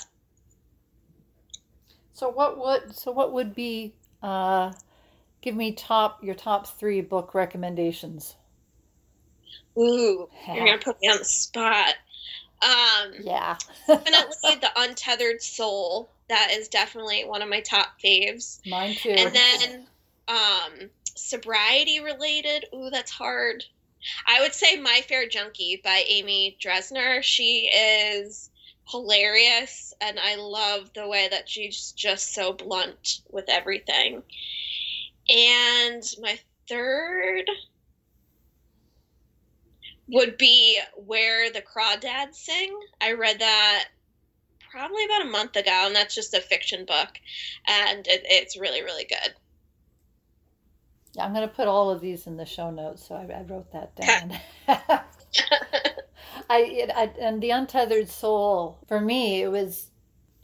[2.13, 4.73] So what would so what would be uh,
[5.41, 8.37] give me top your top three book recommendations?
[9.79, 11.95] Ooh you're gonna put me on the spot.
[12.61, 13.57] Um, yeah.
[13.87, 16.11] definitely the untethered soul.
[16.29, 18.61] That is definitely one of my top faves.
[18.67, 19.11] Mine too.
[19.11, 19.87] and then
[20.29, 23.65] um sobriety related, ooh, that's hard.
[24.27, 27.23] I would say My Fair Junkie by Amy Dresner.
[27.23, 28.51] She is
[28.87, 34.23] hilarious, and I love the way that she's just so blunt with everything.
[35.29, 37.45] And my third
[40.09, 42.79] would be Where the Crawdads Sing.
[43.01, 43.89] I read that
[44.71, 47.21] probably about a month ago, and that's just a fiction book,
[47.67, 49.35] and it, it's really, really good.
[51.19, 53.43] Yeah, I'm going to put all of these in the show notes, so I, I
[53.43, 54.39] wrote that down.
[56.49, 59.91] I, it, I and the untethered soul for me it was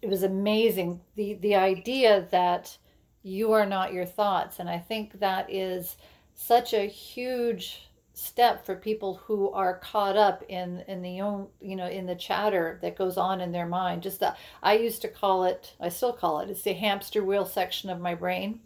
[0.02, 1.00] it was amazing.
[1.14, 2.76] The the idea that
[3.22, 5.96] you are not your thoughts and I think that is
[6.34, 11.76] such a huge step for people who are caught up in in the own you
[11.76, 14.02] know in the chatter that goes on in their mind.
[14.02, 17.46] Just that i used to call it i still call it it's the hamster wheel
[17.46, 18.60] section of my brain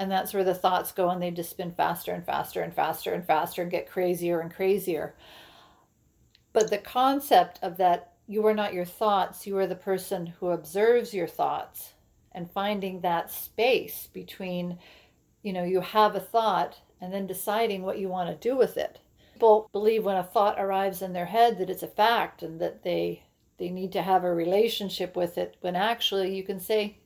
[0.00, 3.14] and that's where the thoughts go and they just spin faster and faster and faster
[3.14, 5.14] and faster and get crazier and crazier
[6.52, 10.48] but the concept of that you are not your thoughts you are the person who
[10.48, 11.92] observes your thoughts
[12.32, 14.78] and finding that space between
[15.42, 18.76] you know you have a thought and then deciding what you want to do with
[18.76, 18.98] it.
[19.32, 22.82] People believe when a thought arrives in their head that it's a fact and that
[22.82, 23.22] they
[23.58, 26.96] they need to have a relationship with it when actually you can say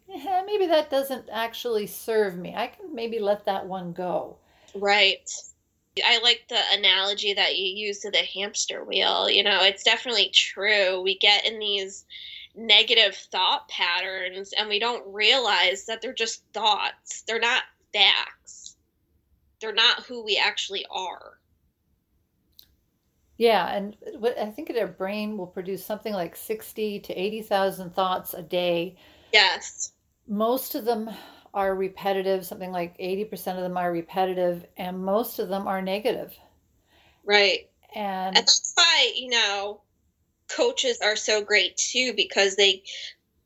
[0.47, 2.55] maybe that doesn't actually serve me.
[2.55, 4.39] I can maybe let that one go.
[4.75, 5.31] Right.
[6.05, 9.31] I like the analogy that you use to the hamster wheel.
[9.31, 11.01] You know, it's definitely true.
[11.01, 12.05] We get in these
[12.57, 17.23] negative thought patterns and we don't realize that they're just thoughts.
[17.27, 17.62] They're not
[17.93, 18.65] facts
[19.65, 21.39] they're not who we actually are.
[23.39, 23.97] Yeah, and
[24.39, 28.97] I think their brain will produce something like 60 to 80,000 thoughts a day.
[29.33, 29.93] Yes.
[30.27, 31.11] Most of them
[31.53, 36.35] are repetitive, something like 80% of them are repetitive, and most of them are negative.
[37.25, 37.70] Right.
[37.95, 39.81] And, and that's why, you know,
[40.49, 42.83] coaches are so great too because they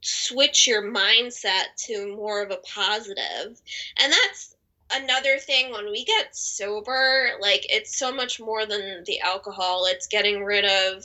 [0.00, 3.60] switch your mindset to more of a positive.
[4.00, 4.56] And that's
[4.92, 9.86] another thing when we get sober like it's so much more than the alcohol.
[9.86, 11.04] It's getting rid of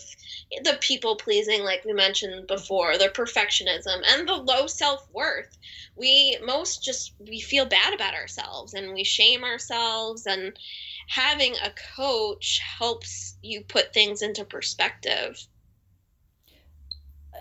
[0.63, 5.57] the people pleasing like we mentioned before the perfectionism and the low self-worth.
[5.95, 10.57] We most just we feel bad about ourselves and we shame ourselves and
[11.07, 15.45] having a coach helps you put things into perspective.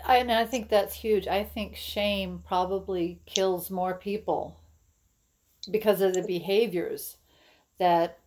[0.05, 1.27] I, and I think that's huge.
[1.27, 4.59] I think shame probably kills more people
[5.71, 7.17] because of the behaviors
[7.79, 8.19] that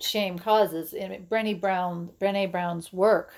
[0.00, 0.92] shame causes.
[0.94, 3.32] And Brené Brown, Brené Brown's work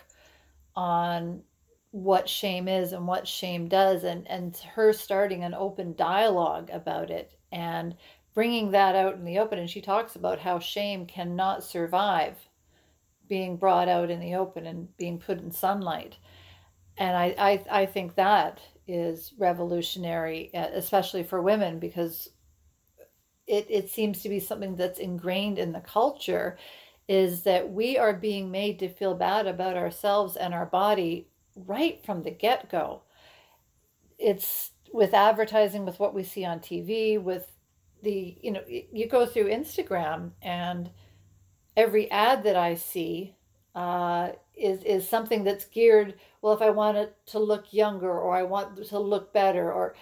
[0.75, 1.43] on
[1.91, 7.11] what shame is and what shame does, and and her starting an open dialogue about
[7.11, 7.97] it and
[8.35, 9.59] bringing that out in the open.
[9.59, 12.37] And she talks about how shame cannot survive
[13.29, 16.17] being brought out in the open and being put in sunlight.
[16.99, 22.31] And I, I, I think that is revolutionary, especially for women, because
[23.47, 26.59] it, it seems to be something that's ingrained in the culture
[27.09, 32.05] is that we are being made to feel bad about ourselves and our body right
[32.05, 33.03] from the get go.
[34.18, 37.53] It's with advertising, with what we see on TV, with
[38.03, 40.90] the, you know, you go through Instagram and
[41.76, 43.36] every ad that I see
[43.74, 48.34] uh, is, is something that's geared, well, if I want it to look younger or
[48.34, 49.94] I want to look better, or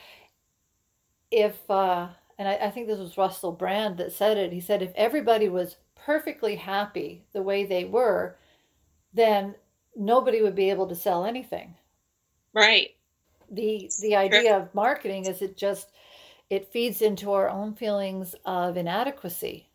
[1.30, 2.08] if, uh,
[2.38, 4.52] and I, I think this was Russell Brand that said it.
[4.52, 8.36] He said, if everybody was perfectly happy the way they were,
[9.12, 9.54] then
[9.96, 11.74] nobody would be able to sell anything.
[12.52, 12.90] Right.
[13.50, 15.92] The the idea of marketing is it just
[16.50, 19.68] it feeds into our own feelings of inadequacy.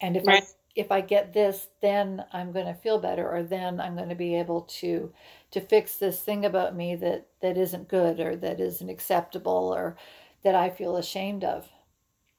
[0.00, 0.42] And if right.
[0.42, 4.08] I if I get this, then I'm going to feel better, or then I'm going
[4.08, 5.12] to be able to
[5.50, 9.96] to fix this thing about me that that isn't good, or that isn't acceptable, or
[10.42, 11.68] that I feel ashamed of.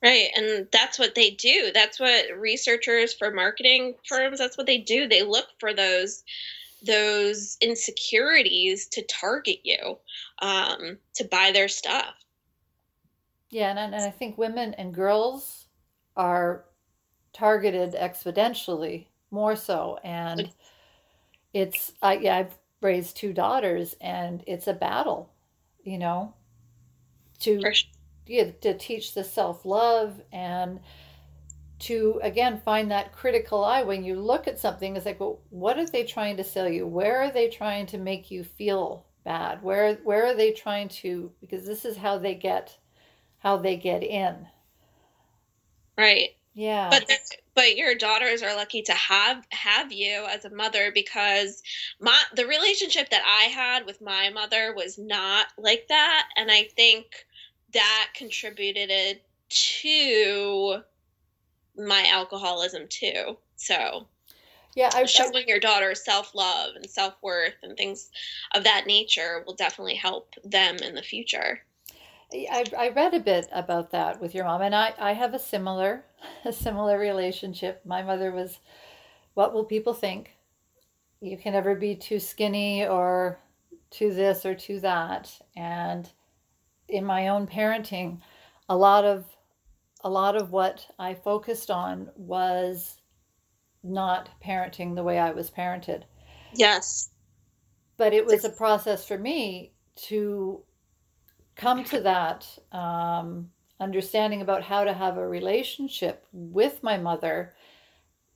[0.03, 0.27] Right.
[0.35, 1.71] And that's what they do.
[1.73, 5.07] That's what researchers for marketing firms, that's what they do.
[5.07, 6.23] They look for those
[6.85, 9.97] those insecurities to target you
[10.39, 12.13] um, to buy their stuff.
[13.49, 15.67] Yeah, and, and I think women and girls
[16.17, 16.65] are
[17.31, 19.97] targeted exponentially more so.
[20.03, 20.51] And
[21.53, 25.31] it's, I, yeah, I've raised two daughters and it's a battle,
[25.85, 26.33] you know,
[27.39, 27.73] to sure
[28.25, 30.79] yeah, to teach the self love and
[31.79, 35.77] to again find that critical eye when you look at something it's like well what
[35.77, 36.87] are they trying to sell you?
[36.87, 39.61] Where are they trying to make you feel bad?
[39.61, 42.77] Where where are they trying to because this is how they get
[43.39, 44.47] how they get in.
[45.97, 46.29] Right.
[46.53, 46.89] Yeah.
[46.89, 47.09] But
[47.55, 51.61] but your daughters are lucky to have have you as a mother because
[51.99, 56.29] my the relationship that i had with my mother was not like that.
[56.37, 57.25] And i think
[57.73, 60.77] that contributed to
[61.77, 63.37] my alcoholism too.
[63.55, 64.07] So,
[64.75, 68.09] yeah, I, showing I, your daughter self love and self worth and things
[68.53, 71.61] of that nature will definitely help them in the future.
[72.33, 75.39] I, I read a bit about that with your mom, and I, I have a
[75.39, 76.03] similar
[76.45, 77.81] a similar relationship.
[77.85, 78.59] My mother was,
[79.33, 80.31] what will people think?
[81.21, 83.39] You can never be too skinny or
[83.91, 86.09] too this or too that, and
[86.93, 88.19] in my own parenting,
[88.69, 89.25] a lot of
[90.05, 92.97] a lot of what I focused on was
[93.83, 96.03] not parenting the way I was parented.
[96.53, 97.09] Yes.
[97.97, 99.71] But it was a process for me
[100.07, 100.61] to
[101.55, 107.53] come to that um, understanding about how to have a relationship with my mother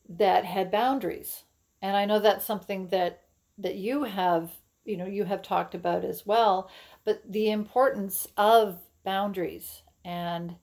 [0.10, 1.44] that had boundaries.
[1.82, 3.24] And I know that's something that
[3.58, 4.52] that you have,
[4.86, 6.70] you know, you have talked about as well,
[7.08, 10.54] but the importance of boundaries and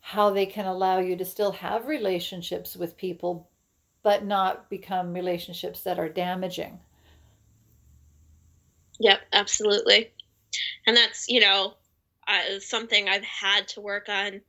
[0.00, 3.48] how they can allow you to still have relationships with people
[4.02, 6.78] but not become relationships that are damaging.
[9.00, 10.10] Yep, absolutely.
[10.86, 11.72] And that's, you know,
[12.28, 14.42] uh, something I've had to work on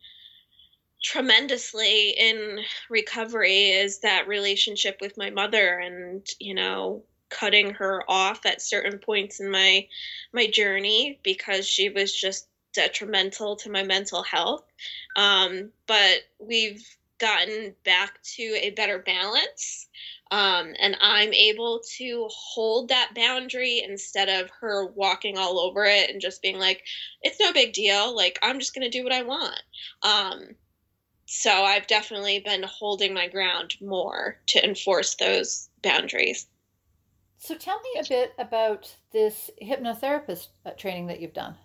[1.02, 8.46] tremendously in recovery is that relationship with my mother and, you know, cutting her off
[8.46, 9.88] at certain points in my
[10.34, 14.64] my journey because she was just detrimental to my mental health.
[15.16, 16.86] Um, but we've
[17.20, 19.88] gotten back to a better balance.
[20.30, 26.10] Um, and I'm able to hold that boundary instead of her walking all over it
[26.10, 26.84] and just being like,
[27.22, 28.16] it's no big deal.
[28.16, 29.62] Like, I'm just going to do what I want.
[30.04, 30.56] Um,
[31.26, 36.48] so I've definitely been holding my ground more to enforce those boundaries.
[37.40, 41.56] So tell me a bit about this hypnotherapist uh, training that you've done.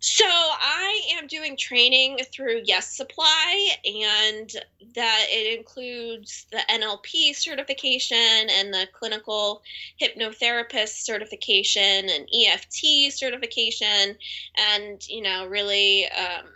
[0.00, 4.48] So I am doing training through Yes Supply, and
[4.94, 8.16] that it includes the NLP certification
[8.48, 9.62] and the clinical
[10.00, 14.16] hypnotherapist certification and EFT certification,
[14.56, 16.46] and you know, really um,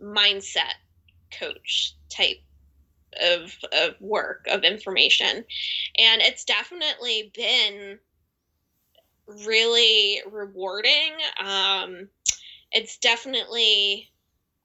[0.00, 0.74] mindset
[1.36, 2.38] coach type
[3.22, 5.44] of of work of information,
[5.98, 7.98] and it's definitely been
[9.44, 11.12] really rewarding.
[11.42, 12.08] Um,
[12.72, 14.10] it's definitely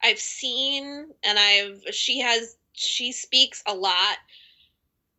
[0.01, 4.17] I've seen and I've she has she speaks a lot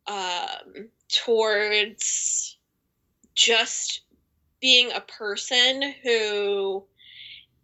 [0.07, 2.57] um, towards
[3.35, 4.01] just
[4.59, 6.83] being a person who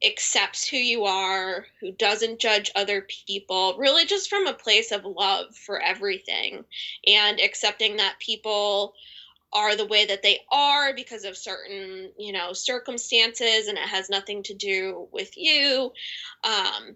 [0.04, 5.06] accepts who you are, who doesn't judge other people, really just from a place of
[5.06, 6.64] love for everything
[7.08, 8.94] and accepting that people
[9.54, 14.10] are the way that they are because of certain you know circumstances and it has
[14.10, 15.92] nothing to do with you.
[16.44, 16.96] Um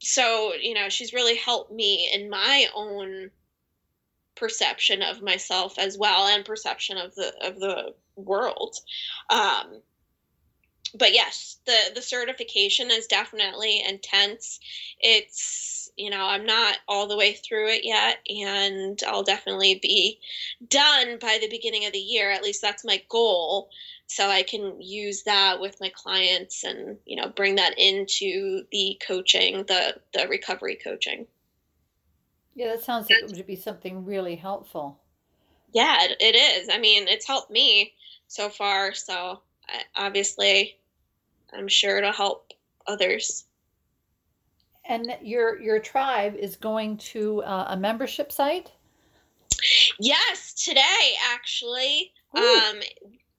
[0.00, 3.30] so you know she's really helped me in my own
[4.34, 8.74] perception of myself as well and perception of the of the world.
[9.30, 9.80] Um
[10.94, 14.60] but yes the the certification is definitely intense
[15.00, 20.20] it's you know, I'm not all the way through it yet, and I'll definitely be
[20.68, 22.30] done by the beginning of the year.
[22.30, 23.68] At least that's my goal.
[24.06, 28.98] So I can use that with my clients and, you know, bring that into the
[29.06, 31.26] coaching, the, the recovery coaching.
[32.54, 34.98] Yeah, that sounds like it would be something really helpful.
[35.74, 36.68] Yeah, it, is.
[36.72, 37.92] I mean, it's helped me
[38.28, 38.94] so far.
[38.94, 39.42] So
[39.96, 40.78] obviously,
[41.52, 42.52] I'm sure it'll help
[42.86, 43.44] others.
[44.86, 48.72] And your your tribe is going to uh, a membership site?
[49.98, 52.12] Yes today actually.
[52.36, 52.40] Ooh.
[52.40, 52.80] um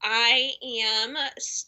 [0.01, 1.17] I am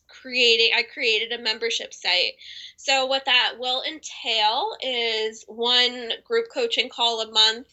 [0.07, 2.33] creating, I created a membership site.
[2.77, 7.67] So, what that will entail is one group coaching call a month.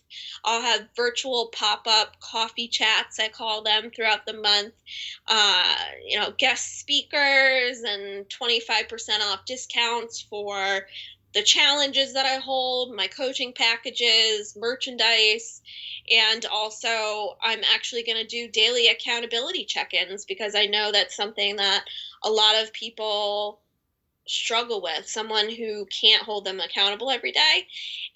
[0.44, 4.74] I'll have virtual pop up coffee chats, I call them, throughout the month.
[5.26, 10.86] Uh, you know, guest speakers and 25% off discounts for
[11.34, 15.60] the challenges that I hold, my coaching packages, merchandise,
[16.10, 21.16] and also I'm actually going to do daily accountability check ins because I know that's
[21.16, 21.84] something that
[22.24, 23.60] a lot of people
[24.26, 27.66] struggle with someone who can't hold them accountable every day.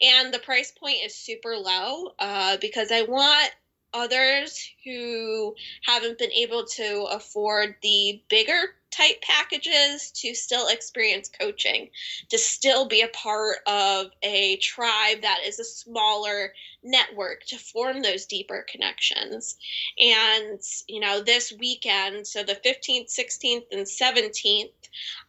[0.02, 3.50] And the price point is super low uh, because I want
[3.94, 5.54] others who
[5.84, 11.88] haven't been able to afford the bigger type packages to still experience coaching,
[12.28, 18.02] to still be a part of a tribe that is a smaller network to form
[18.02, 19.56] those deeper connections.
[19.98, 24.70] And, you know, this weekend, so the 15th, 16th, and 17th,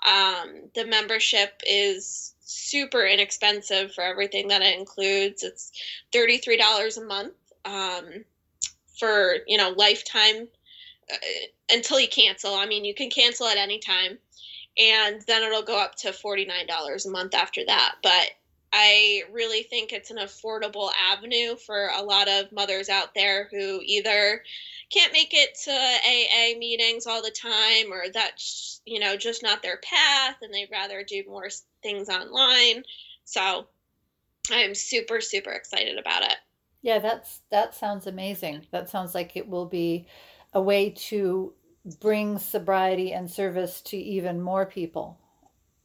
[0.05, 5.43] um, the membership is super inexpensive for everything that it includes.
[5.43, 5.71] It's
[6.11, 7.33] $33 a month.
[7.65, 8.25] Um,
[8.99, 10.47] for you know lifetime
[11.11, 11.15] Uh,
[11.69, 12.53] until you cancel.
[12.53, 14.17] I mean, you can cancel at any time,
[14.77, 17.95] and then it'll go up to $49 a month after that.
[18.01, 18.31] But
[18.71, 23.81] I really think it's an affordable avenue for a lot of mothers out there who
[23.83, 24.41] either
[24.89, 29.61] can't make it to AA meetings all the time or that's, you know, just not
[29.61, 31.49] their path and they'd rather do more
[31.83, 32.83] things online.
[33.25, 33.67] So
[34.51, 36.35] I'm super, super excited about it.
[36.81, 38.65] Yeah, that's that sounds amazing.
[38.71, 40.05] That sounds like it will be
[40.53, 41.53] a way to
[41.99, 45.19] bring sobriety and service to even more people.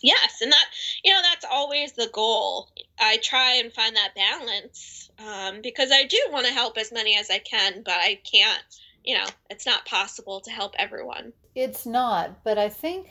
[0.00, 0.66] Yes, and that
[1.02, 2.68] you know that's always the goal.
[3.00, 7.18] I try and find that balance um, because I do want to help as many
[7.18, 8.62] as I can, but I can't.
[9.04, 11.32] You know, it's not possible to help everyone.
[11.54, 13.08] It's not, but I think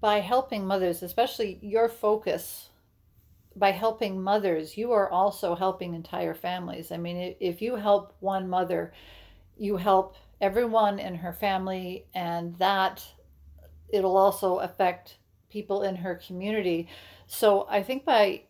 [0.00, 2.70] by helping mothers, especially your focus
[3.56, 6.90] by helping mothers, you are also helping entire families.
[6.90, 8.92] I mean, if you help one mother,
[9.56, 13.04] you help everyone in her family, and that
[13.88, 15.18] it'll also affect
[15.50, 16.88] people in her community.
[17.26, 18.42] So I think by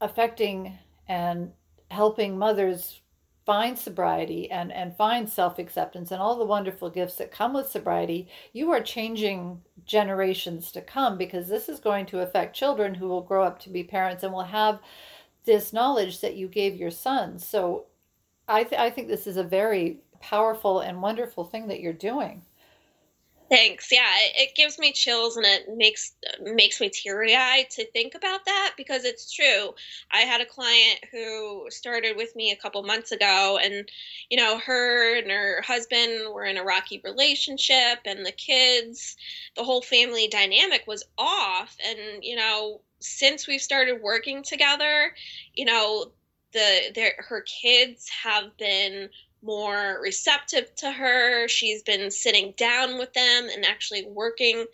[0.00, 0.78] affecting
[1.08, 1.52] and
[1.90, 3.00] helping mothers
[3.46, 7.68] find sobriety and, and find self acceptance and all the wonderful gifts that come with
[7.68, 13.08] sobriety, you are changing generations to come because this is going to affect children who
[13.08, 14.80] will grow up to be parents and will have
[15.46, 17.46] this knowledge that you gave your sons.
[17.46, 17.86] So
[18.46, 22.42] I, th- I think this is a very powerful and wonderful thing that you're doing.
[23.50, 23.90] Thanks.
[23.90, 24.06] Yeah,
[24.36, 28.74] it, gives me chills and it makes makes me teary eyed to think about that
[28.76, 29.74] because it's true.
[30.12, 33.90] I had a client who started with me a couple months ago, and
[34.30, 39.16] you know, her and her husband were in a rocky relationship, and the kids,
[39.56, 41.76] the whole family dynamic was off.
[41.84, 45.12] And you know, since we've started working together,
[45.54, 46.12] you know,
[46.52, 49.08] the their her kids have been
[49.42, 51.48] more receptive to her.
[51.48, 54.66] She's been sitting down with them and actually working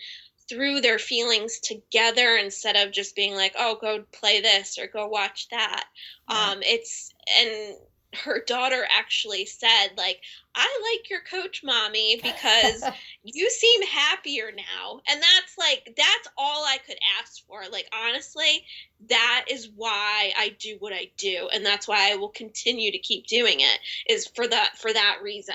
[0.49, 5.09] through their feelings together instead of just being like, "Oh, go play this or go
[5.09, 5.85] watch that."
[6.29, 7.77] Um, it's and
[8.15, 10.21] her daughter actually said like
[10.55, 12.85] i like your coach mommy because
[13.23, 15.01] you seem happier now.
[15.09, 17.63] And that's like that's all i could ask for.
[17.71, 18.65] Like honestly
[19.09, 22.99] that is why i do what i do and that's why i will continue to
[22.99, 23.79] keep doing it
[24.09, 25.55] is for that for that reason.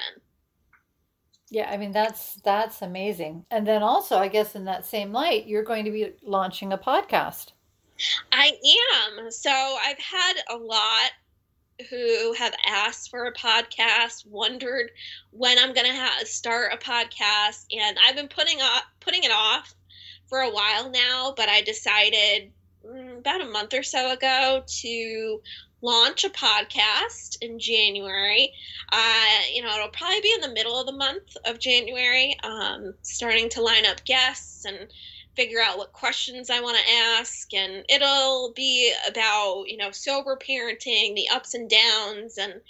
[1.49, 3.45] Yeah i mean that's that's amazing.
[3.49, 6.77] And then also i guess in that same light you're going to be launching a
[6.77, 7.51] podcast.
[8.31, 8.51] I
[9.07, 9.29] am.
[9.31, 11.11] So I've had a lot
[11.89, 14.91] who have asked for a podcast, wondered
[15.31, 19.31] when I'm going to ha- start a podcast, and I've been putting off putting it
[19.31, 19.73] off
[20.27, 21.33] for a while now.
[21.35, 22.51] But I decided
[22.85, 25.41] mm, about a month or so ago to
[25.81, 28.53] launch a podcast in January.
[28.91, 32.35] Uh, you know, it'll probably be in the middle of the month of January.
[32.43, 34.87] Um, starting to line up guests and
[35.35, 37.53] figure out what questions I want to ask.
[37.53, 42.61] And it'll be about, you know, sober parenting, the ups and downs, and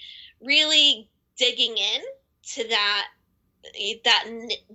[0.41, 2.01] really digging in
[2.43, 3.07] to that
[4.03, 4.25] that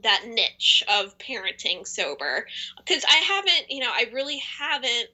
[0.02, 5.08] that niche of parenting sober because i haven't you know i really haven't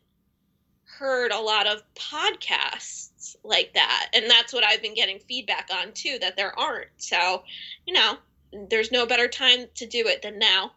[0.84, 5.90] heard a lot of podcasts like that and that's what i've been getting feedback on
[5.92, 7.42] too that there aren't so
[7.86, 8.18] you know
[8.68, 10.72] there's no better time to do it than now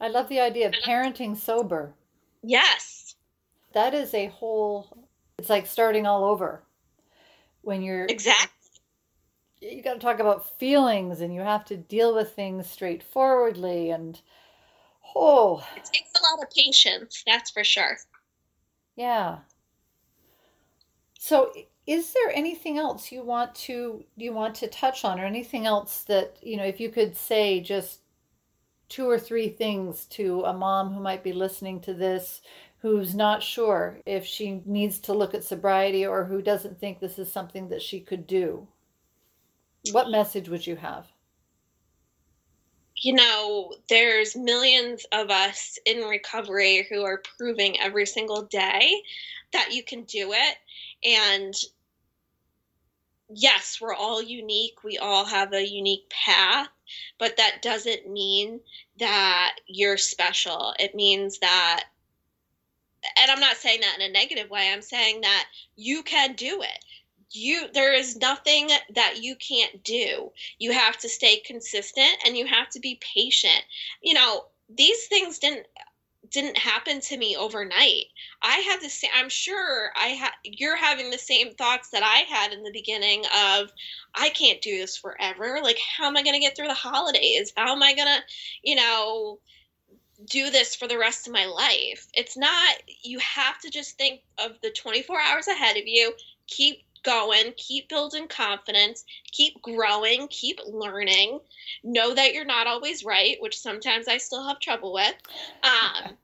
[0.00, 1.92] I love the idea of parenting sober.
[2.42, 3.16] Yes.
[3.72, 6.62] That is a whole, it's like starting all over
[7.62, 8.06] when you're.
[8.06, 8.54] Exactly.
[9.60, 14.20] You got to talk about feelings and you have to deal with things straightforwardly and,
[15.16, 15.66] oh.
[15.76, 17.98] It takes a lot of patience, that's for sure.
[18.94, 19.38] Yeah.
[21.18, 21.52] So,
[21.86, 26.02] is there anything else you want to you want to touch on or anything else
[26.02, 28.00] that you know if you could say just
[28.88, 32.40] two or three things to a mom who might be listening to this
[32.80, 37.18] who's not sure if she needs to look at sobriety or who doesn't think this
[37.18, 38.66] is something that she could do?
[39.90, 41.06] What message would you have?
[42.96, 48.92] You know, there's millions of us in recovery who are proving every single day
[49.52, 50.56] that you can do it.
[51.04, 51.54] And
[53.28, 54.84] yes, we're all unique.
[54.84, 56.68] We all have a unique path
[57.18, 58.60] but that doesn't mean
[58.98, 60.74] that you're special.
[60.78, 61.84] It means that,
[63.20, 66.62] and I'm not saying that in a negative way, I'm saying that you can do
[66.62, 66.84] it.
[67.30, 70.32] You, there is nothing that you can't do.
[70.58, 73.62] You have to stay consistent and you have to be patient.
[74.02, 75.66] You know, these things didn't
[76.30, 78.06] didn't happen to me overnight.
[78.42, 79.10] I had the same.
[79.14, 80.32] I'm sure I had.
[80.44, 83.70] You're having the same thoughts that I had in the beginning of,
[84.14, 85.60] I can't do this forever.
[85.62, 87.52] Like, how am I going to get through the holidays?
[87.56, 88.20] How am I going to,
[88.62, 89.38] you know,
[90.30, 92.06] do this for the rest of my life?
[92.14, 92.76] It's not.
[93.02, 96.12] You have to just think of the 24 hours ahead of you.
[96.46, 101.40] Keep going, keep building confidence, keep growing, keep learning.
[101.82, 105.14] Know that you're not always right, which sometimes I still have trouble with.
[105.62, 106.16] Um,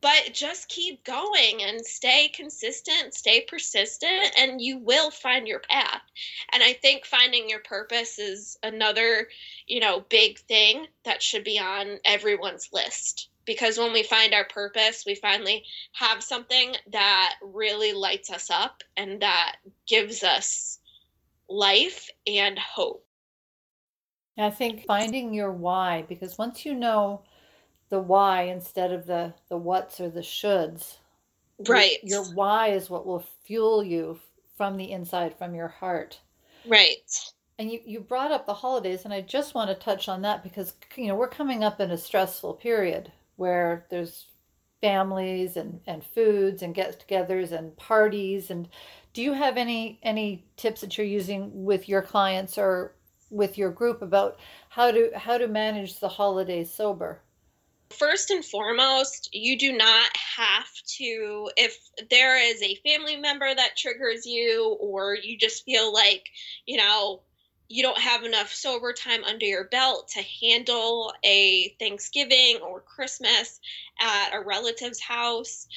[0.00, 6.02] but just keep going and stay consistent, stay persistent, and you will find your path.
[6.52, 9.28] And I think finding your purpose is another,
[9.66, 13.29] you know, big thing that should be on everyone's list.
[13.46, 18.82] Because when we find our purpose, we finally have something that really lights us up
[18.96, 20.78] and that gives us
[21.48, 23.04] life and hope.
[24.38, 27.22] I think finding your why, because once you know
[27.90, 30.96] the why instead of the the whats or the shoulds.
[31.68, 31.98] Right.
[32.02, 34.18] Your, your why is what will fuel you
[34.56, 36.20] from the inside, from your heart.
[36.66, 37.10] Right.
[37.58, 40.42] And you, you brought up the holidays, and I just want to touch on that
[40.42, 44.26] because you know we're coming up in a stressful period where there's
[44.82, 48.50] families and, and foods and get-togethers and parties.
[48.50, 48.68] And
[49.14, 52.94] do you have any any tips that you're using with your clients or
[53.30, 54.38] with your group about
[54.68, 57.20] how to how to manage the holidays sober?
[57.90, 61.76] First and foremost, you do not have to, if
[62.08, 66.24] there is a family member that triggers you, or you just feel like,
[66.66, 67.22] you know,
[67.70, 73.60] you don't have enough sober time under your belt to handle a Thanksgiving or Christmas
[74.00, 75.68] at a relative's house,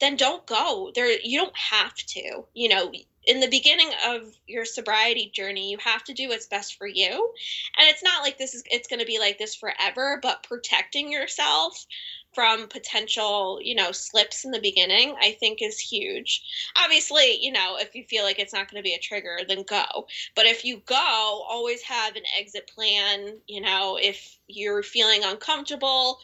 [0.00, 0.90] then don't go.
[0.94, 2.46] There you don't have to.
[2.54, 2.92] You know,
[3.26, 7.32] in the beginning of your sobriety journey you have to do what's best for you
[7.78, 11.10] and it's not like this is it's going to be like this forever but protecting
[11.12, 11.86] yourself
[12.34, 16.42] from potential you know slips in the beginning i think is huge
[16.82, 19.62] obviously you know if you feel like it's not going to be a trigger then
[19.62, 25.22] go but if you go always have an exit plan you know if you're feeling
[25.24, 26.18] uncomfortable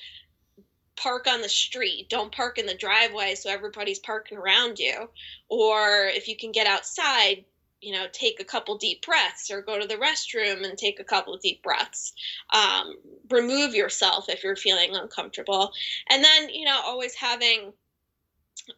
[0.98, 2.08] park on the street.
[2.08, 5.08] Don't park in the driveway so everybody's parking around you.
[5.48, 7.44] Or if you can get outside,
[7.80, 11.04] you know, take a couple deep breaths or go to the restroom and take a
[11.04, 12.12] couple deep breaths.
[12.52, 12.96] Um,
[13.30, 15.72] remove yourself if you're feeling uncomfortable.
[16.10, 17.72] And then, you know, always having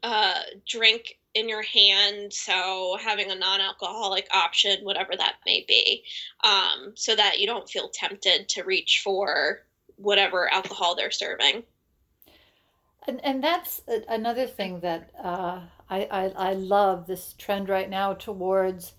[0.02, 0.34] a
[0.66, 2.32] drink in your hand.
[2.32, 6.04] So having a non alcoholic option, whatever that may be,
[6.44, 9.64] um, so that you don't feel tempted to reach for
[9.96, 11.62] whatever alcohol they're serving.
[13.06, 15.60] And, and that's another thing that uh,
[15.90, 18.94] I, I, I love this trend right now towards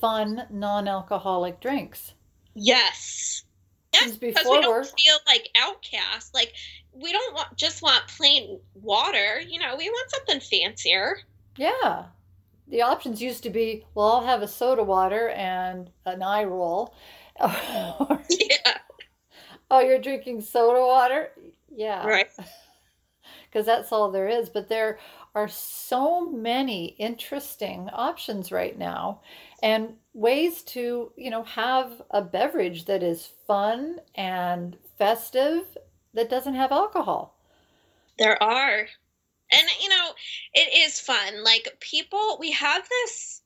[0.00, 2.14] fun non-alcoholic drinks.
[2.54, 3.44] Yes.
[3.92, 6.32] Yes, because we don't feel like outcasts.
[6.32, 6.52] Like
[6.92, 9.40] we don't want just want plain water.
[9.40, 11.18] You know, we want something fancier.
[11.56, 12.06] Yeah.
[12.68, 16.94] The options used to be, well, I'll have a soda water and an eye roll.
[17.40, 18.78] yeah.
[19.70, 21.32] Oh, you're drinking soda water?
[21.74, 22.06] Yeah.
[22.06, 22.30] Right
[23.50, 24.48] because that's all there is.
[24.48, 24.98] But there
[25.34, 29.20] are so many interesting options right now
[29.62, 35.76] and ways to, you know, have a beverage that is fun and festive
[36.14, 37.36] that doesn't have alcohol.
[38.18, 38.86] There are.
[39.52, 40.10] And, you know,
[40.54, 41.42] it is fun.
[41.42, 43.42] Like, people, we have this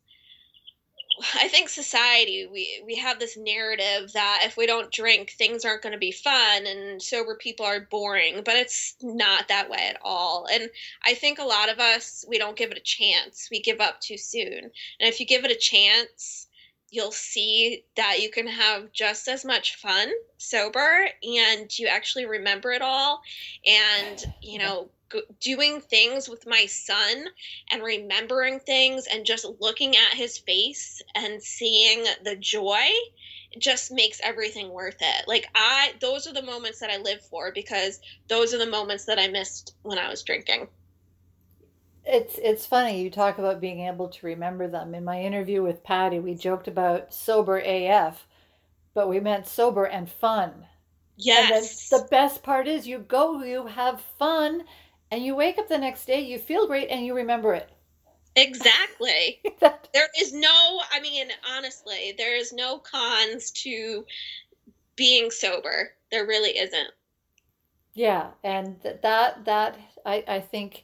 [1.35, 5.83] I think society we we have this narrative that if we don't drink things aren't
[5.83, 9.99] going to be fun and sober people are boring but it's not that way at
[10.03, 10.47] all.
[10.51, 10.71] And
[11.05, 13.49] I think a lot of us we don't give it a chance.
[13.51, 14.59] We give up too soon.
[14.59, 16.49] And if you give it a chance
[16.91, 20.09] you'll see that you can have just as much fun
[20.39, 23.21] sober and you actually remember it all.
[23.67, 24.91] And you know
[25.41, 27.27] doing things with my son
[27.71, 32.87] and remembering things and just looking at his face and seeing the joy
[33.59, 35.29] just makes everything worth it.
[35.29, 39.05] Like I those are the moments that I live for because those are the moments
[39.07, 40.69] that I missed when I was drinking.
[42.07, 44.95] It's it's funny you talk about being able to remember them.
[44.95, 48.27] In my interview with Patty, we joked about sober AF,
[48.95, 50.67] but we meant sober and fun.
[51.17, 51.91] Yes.
[51.91, 54.65] And the best part is you go, you have fun,
[55.15, 57.71] and you wake up the next day, you feel great, and you remember it.
[58.35, 59.41] Exactly.
[59.61, 64.05] there is no, I mean, honestly, there is no cons to
[64.97, 65.93] being sober.
[66.11, 66.91] There really isn't.
[67.95, 70.83] Yeah, and that that I I think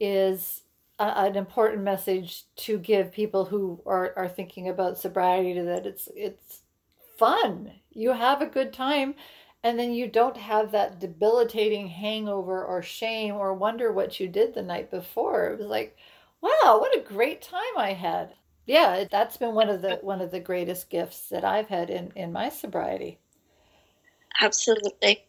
[0.00, 0.62] is
[0.98, 6.08] a, an important message to give people who are are thinking about sobriety that it's
[6.16, 6.62] it's
[7.16, 7.70] fun.
[7.92, 9.14] You have a good time
[9.64, 14.54] and then you don't have that debilitating hangover or shame or wonder what you did
[14.54, 15.46] the night before.
[15.50, 15.96] It was like
[16.40, 18.34] wow what a great time i had.
[18.66, 22.12] Yeah that's been one of the one of the greatest gifts that i've had in
[22.16, 23.18] in my sobriety.
[24.42, 25.24] Absolutely.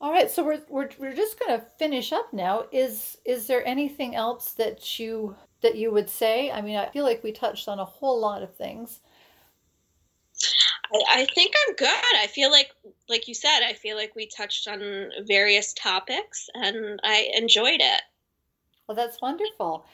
[0.00, 2.66] All right so we're we're, we're just going to finish up now.
[2.72, 6.50] Is is there anything else that you that you would say?
[6.50, 9.00] I mean i feel like we touched on a whole lot of things
[10.92, 12.16] I, I think I'm good.
[12.16, 12.70] I feel like,
[13.08, 18.02] like you said, I feel like we touched on various topics and I enjoyed it.
[18.86, 19.84] Well, that's wonderful.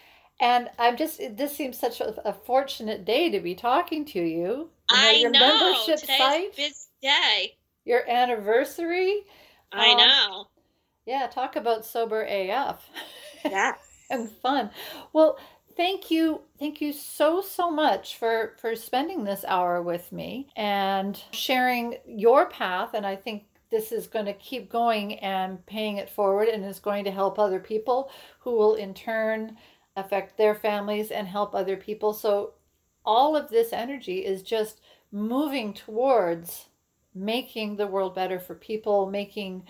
[0.41, 4.25] And I'm just, this seems such a, a fortunate day to be talking to you.
[4.31, 5.41] you know, I your know.
[5.41, 7.57] Membership Today's site, busy day.
[7.85, 9.21] Your anniversary.
[9.73, 10.47] I um, know.
[11.07, 12.89] Yeah, talk about sober AF.
[13.45, 13.75] Yeah.
[14.09, 14.71] and fun.
[15.13, 15.39] Well,
[15.77, 21.23] thank you thank you so so much for for spending this hour with me and
[21.33, 22.91] sharing your path.
[22.95, 26.79] And i think this is going to keep going and paying it forward and is
[26.79, 28.09] going to help other people
[28.39, 29.57] who will in turn
[29.97, 32.13] affect their families and help other people.
[32.13, 32.55] So
[33.05, 36.69] all of this energy is just moving towards
[37.15, 39.65] making the world better for people making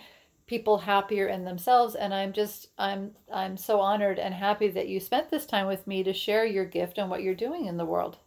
[0.47, 4.99] people happier in themselves and i'm just i'm i'm so honored and happy that you
[4.99, 7.85] spent this time with me to share your gift and what you're doing in the
[7.85, 8.17] world.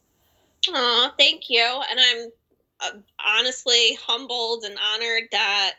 [0.68, 1.62] Oh thank you.
[1.62, 2.30] And i'm
[2.80, 2.98] uh,
[3.38, 5.74] honestly humbled and honored that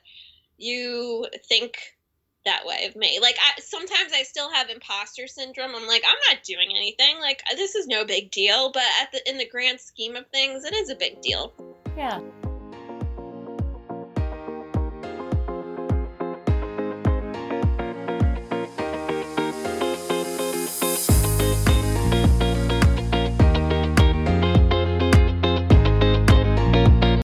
[0.58, 1.78] you think
[2.46, 3.20] that way of me.
[3.22, 5.76] Like I, sometimes i still have imposter syndrome.
[5.76, 7.20] I'm like i'm not doing anything.
[7.20, 8.72] Like this is no big deal.
[8.72, 11.54] But at the in the grand scheme of things it is a big deal.
[11.98, 12.22] Yeah